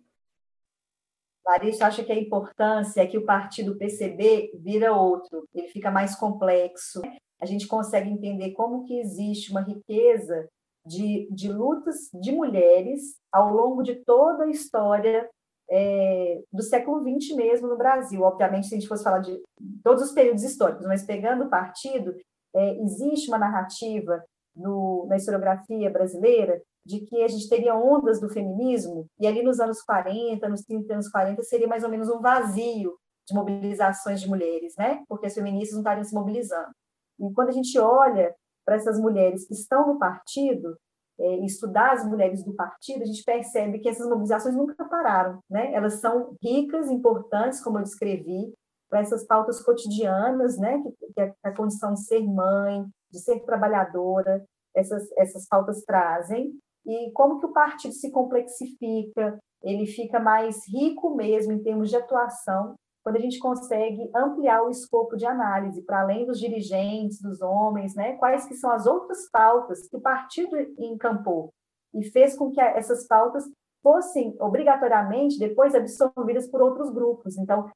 Larissa 1.43 1.87
acha 1.87 2.03
que 2.03 2.11
a 2.11 2.19
importância 2.19 3.01
é 3.01 3.07
que 3.07 3.17
o 3.17 3.25
partido 3.25 3.75
PCB 3.77 4.51
vira 4.53 4.93
outro, 4.93 5.47
ele 5.55 5.67
fica 5.69 5.89
mais 5.89 6.15
complexo. 6.15 7.01
A 7.41 7.45
gente 7.45 7.65
consegue 7.65 8.09
entender 8.09 8.51
como 8.51 8.85
que 8.85 8.99
existe 8.99 9.49
uma 9.49 9.61
riqueza 9.61 10.47
de, 10.85 11.27
de 11.31 11.51
lutas 11.51 12.09
de 12.13 12.31
mulheres 12.31 13.17
ao 13.31 13.53
longo 13.53 13.83
de 13.83 13.95
toda 13.95 14.45
a 14.45 14.49
história 14.49 15.29
é, 15.69 16.41
do 16.51 16.63
século 16.63 17.01
XX 17.01 17.35
mesmo 17.35 17.67
no 17.67 17.77
Brasil. 17.77 18.21
Obviamente, 18.23 18.67
se 18.67 18.75
a 18.75 18.79
gente 18.79 18.87
fosse 18.87 19.03
falar 19.03 19.19
de 19.19 19.39
todos 19.83 20.03
os 20.03 20.11
períodos 20.11 20.43
históricos, 20.43 20.85
mas 20.85 21.03
pegando 21.03 21.45
o 21.45 21.49
partido, 21.49 22.15
é, 22.55 22.81
existe 22.81 23.29
uma 23.29 23.37
narrativa 23.37 24.23
no, 24.55 25.05
na 25.07 25.15
historiografia 25.15 25.89
brasileira 25.89 26.61
de 26.85 27.01
que 27.01 27.21
a 27.23 27.27
gente 27.27 27.47
teria 27.47 27.75
ondas 27.75 28.19
do 28.19 28.29
feminismo, 28.29 29.05
e 29.19 29.27
ali 29.27 29.43
nos 29.43 29.59
anos 29.59 29.81
40, 29.81 30.49
nos 30.49 30.61
30 30.63 30.93
anos 30.93 31.09
40, 31.09 31.43
seria 31.43 31.67
mais 31.67 31.83
ou 31.83 31.89
menos 31.89 32.09
um 32.09 32.19
vazio 32.19 32.97
de 33.27 33.35
mobilizações 33.35 34.19
de 34.19 34.27
mulheres, 34.27 34.73
né? 34.75 35.03
Porque 35.07 35.27
as 35.27 35.35
feministas 35.35 35.73
não 35.73 35.81
estariam 35.81 36.03
se 36.03 36.15
mobilizando. 36.15 36.71
E 37.19 37.31
quando 37.33 37.49
a 37.49 37.51
gente 37.51 37.77
olha 37.77 38.33
para 38.69 38.75
essas 38.75 38.99
mulheres 38.99 39.47
que 39.47 39.53
estão 39.55 39.87
no 39.87 39.97
partido, 39.97 40.77
é, 41.19 41.37
estudar 41.43 41.93
as 41.93 42.07
mulheres 42.07 42.43
do 42.43 42.53
partido, 42.53 43.01
a 43.01 43.05
gente 43.05 43.23
percebe 43.23 43.79
que 43.79 43.89
essas 43.89 44.07
mobilizações 44.07 44.55
nunca 44.55 44.85
pararam, 44.85 45.39
né? 45.49 45.73
Elas 45.73 45.95
são 45.99 46.35
ricas, 46.39 46.87
importantes, 46.91 47.63
como 47.63 47.79
eu 47.79 47.83
descrevi, 47.83 48.53
para 48.87 48.99
essas 48.99 49.25
pautas 49.25 49.59
cotidianas, 49.63 50.59
né? 50.59 50.83
Que, 50.83 51.13
que 51.13 51.33
a, 51.43 51.51
condição 51.51 51.95
de 51.95 52.05
ser 52.05 52.21
mãe, 52.21 52.85
de 53.11 53.17
ser 53.17 53.39
trabalhadora, 53.39 54.45
essas, 54.75 55.11
essas 55.17 55.47
pautas 55.47 55.83
trazem, 55.83 56.53
e 56.85 57.11
como 57.13 57.39
que 57.39 57.47
o 57.47 57.53
partido 57.53 57.95
se 57.95 58.11
complexifica, 58.11 59.39
ele 59.63 59.87
fica 59.87 60.19
mais 60.19 60.57
rico 60.71 61.15
mesmo 61.15 61.53
em 61.53 61.63
termos 61.63 61.89
de 61.89 61.95
atuação, 61.95 62.75
quando 63.03 63.15
a 63.15 63.19
gente 63.19 63.39
consegue 63.39 64.09
ampliar 64.15 64.63
o 64.63 64.69
escopo 64.69 65.15
de 65.15 65.25
análise 65.25 65.81
para 65.83 66.01
além 66.01 66.25
dos 66.25 66.39
dirigentes, 66.39 67.21
dos 67.21 67.41
homens, 67.41 67.95
né? 67.95 68.13
Quais 68.17 68.45
que 68.45 68.55
são 68.55 68.71
as 68.71 68.85
outras 68.85 69.29
pautas 69.31 69.87
que 69.87 69.97
o 69.97 70.01
partido 70.01 70.57
encampou 70.77 71.53
e 71.93 72.03
fez 72.03 72.35
com 72.35 72.51
que 72.51 72.61
essas 72.61 73.07
pautas 73.07 73.43
fossem 73.81 74.35
obrigatoriamente 74.39 75.39
depois 75.39 75.73
absorvidas 75.73 76.49
por 76.49 76.61
outros 76.61 76.91
grupos. 76.91 77.37
Então, 77.37 77.69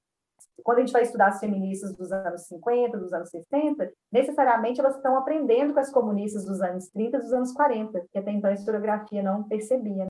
quando 0.63 0.79
a 0.79 0.81
gente 0.81 0.93
vai 0.93 1.03
estudar 1.03 1.27
as 1.27 1.39
feministas 1.39 1.95
dos 1.95 2.11
anos 2.11 2.45
50, 2.47 2.97
dos 2.97 3.13
anos 3.13 3.29
60, 3.29 3.91
necessariamente 4.11 4.79
elas 4.79 4.95
estão 4.95 5.17
aprendendo 5.17 5.73
com 5.73 5.79
as 5.79 5.91
comunistas 5.91 6.45
dos 6.45 6.61
anos 6.61 6.89
30, 6.89 7.19
dos 7.19 7.33
anos 7.33 7.53
40, 7.53 8.05
que 8.11 8.19
até 8.19 8.31
então 8.31 8.49
a 8.49 8.53
historiografia 8.53 9.23
não 9.23 9.43
percebia. 9.43 10.07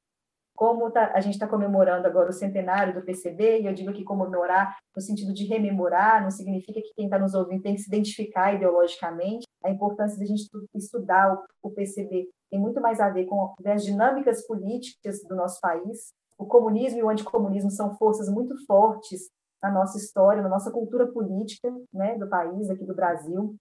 Como 0.55 0.91
tá, 0.91 1.11
a 1.13 1.19
gente 1.19 1.33
está 1.33 1.47
comemorando 1.47 2.05
agora 2.07 2.29
o 2.29 2.33
centenário 2.33 2.93
do 2.93 3.01
PCB, 3.01 3.61
e 3.61 3.65
eu 3.65 3.73
digo 3.73 3.91
que 3.91 4.03
comemorar 4.03 4.77
no 4.95 5.01
sentido 5.01 5.33
de 5.33 5.45
rememorar, 5.45 6.21
não 6.21 6.29
significa 6.29 6.79
que 6.79 6.93
quem 6.95 7.05
está 7.05 7.17
nos 7.17 7.33
ouvindo 7.33 7.63
tem 7.63 7.75
que 7.75 7.81
se 7.81 7.87
identificar 7.87 8.53
ideologicamente. 8.53 9.47
A 9.63 9.71
importância 9.71 10.17
de 10.17 10.23
a 10.23 10.27
gente 10.27 10.47
estudar 10.75 11.33
o, 11.33 11.69
o 11.69 11.71
PCB 11.71 12.29
tem 12.51 12.59
muito 12.59 12.79
mais 12.79 12.99
a 12.99 13.09
ver 13.09 13.25
com 13.25 13.53
as 13.65 13.83
dinâmicas 13.83 14.45
políticas 14.45 15.23
do 15.27 15.35
nosso 15.35 15.59
país. 15.59 16.13
O 16.37 16.45
comunismo 16.45 16.99
e 16.99 17.03
o 17.03 17.09
anticomunismo 17.09 17.71
são 17.71 17.95
forças 17.95 18.29
muito 18.29 18.55
fortes 18.65 19.29
na 19.61 19.71
nossa 19.71 19.97
história, 19.97 20.43
na 20.43 20.49
nossa 20.49 20.69
cultura 20.69 21.07
política 21.07 21.73
né, 21.91 22.17
do 22.17 22.27
país, 22.29 22.69
aqui 22.69 22.85
do 22.85 22.93
Brasil. 22.93 23.55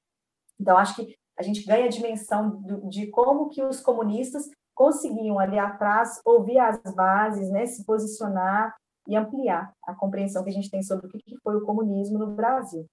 Então, 0.61 0.77
acho 0.77 0.97
que 0.97 1.17
a 1.39 1.43
gente 1.43 1.65
ganha 1.65 1.87
a 1.87 1.89
dimensão 1.89 2.51
do, 2.51 2.89
de 2.89 3.07
como 3.07 3.49
que 3.49 3.63
os 3.63 3.81
comunistas 3.81 4.51
conseguiam, 4.83 5.39
ali 5.39 5.61
atrás, 5.61 6.21
ouvir 6.25 6.59
as 6.59 6.81
bases, 6.93 7.49
né, 7.51 7.65
se 7.67 7.87
posicionar 7.87 8.75
e 9.07 9.15
ampliar 9.15 9.73
a 9.87 9.95
compreensão 9.95 10.43
que 10.43 10.51
a 10.51 10.53
gente 10.53 10.69
tem 10.69 10.83
sobre 10.83 11.07
o 11.07 11.09
que 11.09 11.37
foi 11.41 11.57
o 11.57 11.65
comunismo 11.65 12.19
no 12.19 12.27
Brasil. 12.35 12.85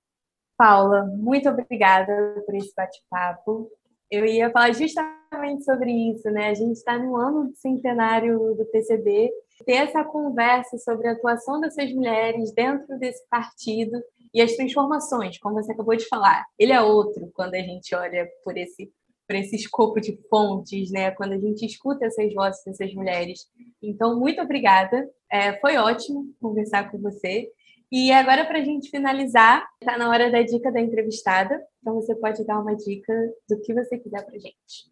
Paula, 0.56 1.06
muito 1.06 1.49
obrigada 1.49 2.43
por 2.45 2.54
esse 2.54 2.71
bate-papo. 2.75 3.71
Eu 4.12 4.23
ia 4.23 4.52
falar 4.52 4.71
justamente 4.71 5.63
sobre 5.63 5.91
isso, 5.91 6.30
né? 6.30 6.49
A 6.49 6.54
gente 6.54 6.73
está 6.73 6.95
no 6.95 7.15
ano 7.15 7.47
do 7.47 7.56
centenário 7.56 8.54
do 8.54 8.65
PCB 8.65 9.32
ter 9.65 9.73
essa 9.73 10.04
conversa 10.04 10.78
sobre 10.78 11.08
a 11.08 11.13
atuação 11.13 11.60
dessas 11.60 11.91
mulheres 11.91 12.54
dentro 12.54 12.99
desse 12.99 13.28
partido 13.30 13.99
e 14.32 14.43
as 14.43 14.56
transformações, 14.56 15.39
como 15.39 15.56
você 15.56 15.71
acabou 15.71 15.95
de 15.95 16.08
falar. 16.08 16.45
Ele 16.60 16.71
é 16.71 16.82
outro 16.82 17.32
quando 17.34 17.56
a 17.56 17.62
gente 17.62 17.95
olha 17.95 18.30
por 18.43 18.56
esse 18.58 18.91
por 19.30 19.36
esse 19.36 19.56
escopo 19.56 20.02
de 20.02 20.20
fontes, 20.28 20.89
né? 20.89 21.12
Quando 21.12 21.34
a 21.34 21.38
gente 21.38 21.63
escuta 21.63 22.04
essas 22.04 22.34
vozes 22.34 22.63
dessas 22.65 22.92
mulheres. 22.96 23.48
Então, 23.80 24.20
muito 24.20 24.42
obrigada. 24.42 25.08
É, 25.32 25.54
foi 25.60 25.78
ótimo 25.78 26.34
conversar 26.42 26.89
com 26.89 26.98
você. 26.98 27.48
E 27.92 28.12
agora, 28.12 28.44
para 28.44 28.58
a 28.58 28.63
gente 28.63 28.89
finalizar, 28.89 29.68
está 29.80 30.00
na 30.00 30.10
hora 30.10 30.32
da 30.32 30.42
dica 30.42 30.72
da 30.72 30.82
entrevistada. 30.82 31.63
Então, 31.80 31.94
você 31.94 32.15
pode 32.15 32.44
dar 32.44 32.60
uma 32.60 32.76
dica 32.76 33.13
do 33.48 33.62
que 33.62 33.72
você 33.72 34.00
quiser 34.00 34.26
para 34.26 34.39
gente. 34.39 34.89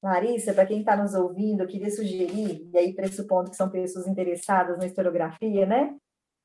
Larissa, 0.00 0.54
para 0.54 0.66
quem 0.66 0.78
está 0.78 0.96
nos 0.96 1.12
ouvindo, 1.12 1.64
eu 1.64 1.68
queria 1.68 1.90
sugerir, 1.90 2.68
e 2.72 2.78
aí 2.78 2.94
pressupondo 2.94 3.50
que 3.50 3.56
são 3.56 3.68
pessoas 3.68 4.06
interessadas 4.06 4.78
na 4.78 4.86
historiografia, 4.86 5.66
né? 5.66 5.96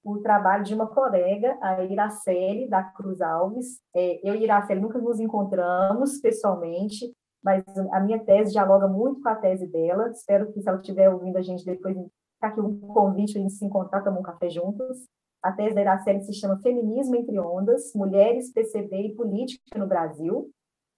O 0.04 0.20
trabalho 0.20 0.64
de 0.64 0.74
uma 0.74 0.88
colega, 0.88 1.58
a 1.62 1.84
Iraceli 1.84 2.70
da 2.70 2.84
Cruz 2.84 3.22
Alves. 3.22 3.80
É, 3.96 4.20
eu 4.28 4.36
e 4.36 4.44
Iraceli 4.44 4.80
nunca 4.80 5.00
nos 5.00 5.20
encontramos 5.20 6.20
pessoalmente, 6.22 7.14
mas 7.44 7.64
a 7.92 8.00
minha 8.00 8.20
tese 8.20 8.52
dialoga 8.52 8.88
muito 8.88 9.22
com 9.22 9.30
a 9.30 9.36
tese 9.36 9.68
dela. 9.68 10.10
Espero 10.12 10.52
que, 10.52 10.62
se 10.62 10.68
ela 10.70 10.80
estiver 10.80 11.10
ouvindo 11.10 11.38
a 11.38 11.42
gente 11.42 11.66
depois, 11.66 11.96
ficar 11.96 12.48
aqui 12.48 12.62
um 12.62 12.80
convite 12.80 13.34
para 13.34 13.40
a 13.40 13.44
gente 13.44 13.54
se 13.54 13.66
encontrar, 13.66 14.04
tomar 14.04 14.20
um 14.20 14.24
café 14.24 14.50
juntos. 14.50 14.98
A 15.44 15.52
tese 15.52 15.76
da 15.76 15.82
Iraceli 15.82 16.22
se 16.24 16.34
chama 16.34 16.60
Feminismo 16.62 17.16
entre 17.16 17.40
Ondas, 17.40 17.94
Mulheres, 17.94 18.52
PCB 18.52 19.08
e 19.08 19.16
Política 19.16 19.78
no 19.78 19.88
Brasil. 19.88 20.50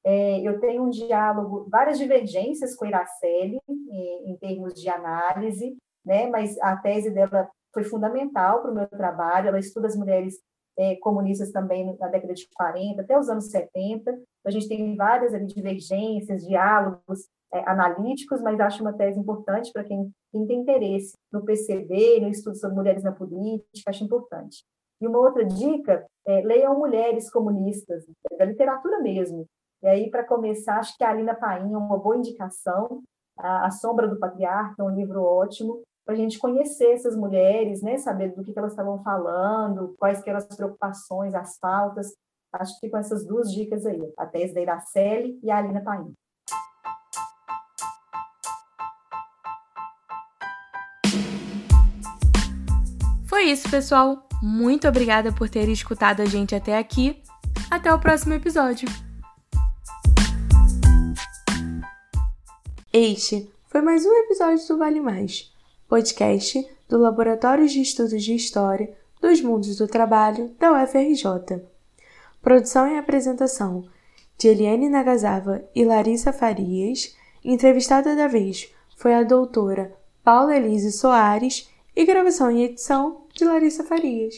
É, 0.04 0.40
eu 0.42 0.60
tenho 0.60 0.84
um 0.84 0.90
diálogo, 0.90 1.68
várias 1.70 1.98
divergências 1.98 2.76
com 2.76 2.86
a 2.86 2.88
Iraceli 2.88 3.60
em, 3.68 4.32
em 4.32 4.38
termos 4.38 4.74
de 4.74 4.90
análise, 4.90 5.76
né, 6.06 6.28
mas 6.28 6.58
a 6.62 6.78
tese 6.78 7.12
dela 7.12 7.50
foi 7.74 7.84
fundamental 7.84 8.62
para 8.62 8.72
o 8.72 8.74
meu 8.74 8.88
trabalho. 8.88 9.48
Ela 9.48 9.60
estuda 9.60 9.88
as 9.88 9.96
mulheres 9.96 10.40
é, 10.78 10.96
comunistas 10.98 11.52
também 11.52 11.98
na 12.00 12.08
década 12.08 12.34
de 12.34 12.48
40 12.56 13.02
até 13.02 13.18
os 13.18 13.30
anos 13.30 13.50
70. 13.50 14.18
A 14.46 14.52
gente 14.52 14.68
tem 14.68 14.96
várias 14.96 15.34
ali, 15.34 15.46
divergências, 15.46 16.46
diálogos 16.46 17.28
é, 17.54 17.60
analíticos, 17.70 18.42
mas 18.42 18.60
acho 18.60 18.82
uma 18.82 18.94
tese 18.94 19.20
importante 19.20 19.72
para 19.74 19.84
quem, 19.84 20.12
quem 20.32 20.48
tem 20.48 20.62
interesse 20.62 21.18
no 21.32 21.44
PCB, 21.44 22.22
no 22.22 22.30
estudo 22.30 22.56
sobre 22.56 22.76
mulheres 22.76 23.04
na 23.04 23.12
política, 23.12 23.90
acho 23.90 24.04
importante. 24.04 24.64
E 25.02 25.08
uma 25.08 25.20
outra 25.20 25.46
dica, 25.46 26.06
é, 26.26 26.42
leiam 26.42 26.78
Mulheres 26.78 27.32
Comunistas, 27.32 28.06
da 28.38 28.46
literatura 28.46 29.00
mesmo. 29.00 29.46
E 29.82 29.88
aí, 29.88 30.10
para 30.10 30.26
começar, 30.26 30.78
acho 30.78 30.96
que 30.98 31.04
a 31.04 31.10
Alina 31.10 31.34
Paim 31.34 31.74
é 31.74 31.78
uma 31.78 31.98
boa 31.98 32.18
indicação. 32.18 33.02
A, 33.38 33.68
a 33.68 33.72
Sombra 33.72 34.08
do 34.08 34.20
Patriarca 34.20 34.76
é 34.78 34.84
um 34.84 34.94
livro 34.94 35.24
ótimo 35.24 35.82
para 36.10 36.15
a 36.15 36.17
gente 36.17 36.39
conhecer 36.39 36.93
essas 36.93 37.15
mulheres, 37.15 37.84
né? 37.84 37.95
saber 38.00 38.34
do 38.34 38.43
que, 38.43 38.52
que 38.52 38.58
elas 38.58 38.72
estavam 38.72 39.00
falando, 39.04 39.93
quais 39.95 40.26
eram 40.26 40.39
as 40.39 40.48
preocupações, 40.48 41.36
as 41.36 41.60
faltas. 41.60 42.08
Acho 42.52 42.80
que 42.80 42.89
com 42.89 42.98
essas 42.98 43.28
duas 43.28 43.54
dicas 43.54 43.86
aí, 43.86 44.12
a 44.17 44.26
tese 44.26 44.56
da 44.56 44.60
Iraceli 44.60 45.39
e 45.43 45.52
a 45.52 45.58
Alina 45.58 45.84
Paim. 45.84 46.12
Foi 53.28 53.43
isso, 53.43 53.69
pessoal. 53.69 54.28
Muito 54.41 54.88
obrigada 54.88 55.32
por 55.32 55.48
ter 55.48 55.69
escutado 55.69 56.24
a 56.24 56.26
gente 56.26 56.56
até 56.56 56.76
aqui. 56.76 57.22
Até 57.69 57.93
o 57.93 58.00
próximo 58.00 58.34
episódio. 58.34 58.89
Este 62.91 63.48
foi 63.67 63.82
mais 63.84 64.04
um 64.04 64.13
episódio 64.24 64.67
do 64.67 64.80
Vale 64.80 65.00
Mais, 65.00 65.54
podcast 65.89 66.69
do 66.88 66.99
Laboratório 66.99 67.67
de 67.67 67.82
Estudos 67.82 68.23
de 68.23 68.36
História 68.36 68.95
dos 69.19 69.41
Mundos 69.41 69.75
do 69.75 69.88
Trabalho 69.88 70.56
da 70.60 70.71
UFRJ. 70.71 71.63
Produção 72.43 72.88
e 72.88 72.95
apresentação 72.95 73.84
de 74.38 74.49
Eliane 74.49 74.88
Nagasawa 74.88 75.63
e 75.73 75.84
Larissa 75.84 76.32
Farias. 76.32 77.15
Entrevistada 77.43 78.15
da 78.15 78.28
vez 78.28 78.71
foi 78.95 79.15
a 79.15 79.23
doutora 79.23 79.97
Paula 80.23 80.56
Elise 80.56 80.91
Soares 80.91 81.67
e 81.95 82.06
gravação 82.06 82.52
e 82.52 82.65
edição 82.65 83.23
de 83.34 83.43
Larissa 83.43 83.84
Farias. 83.84 84.36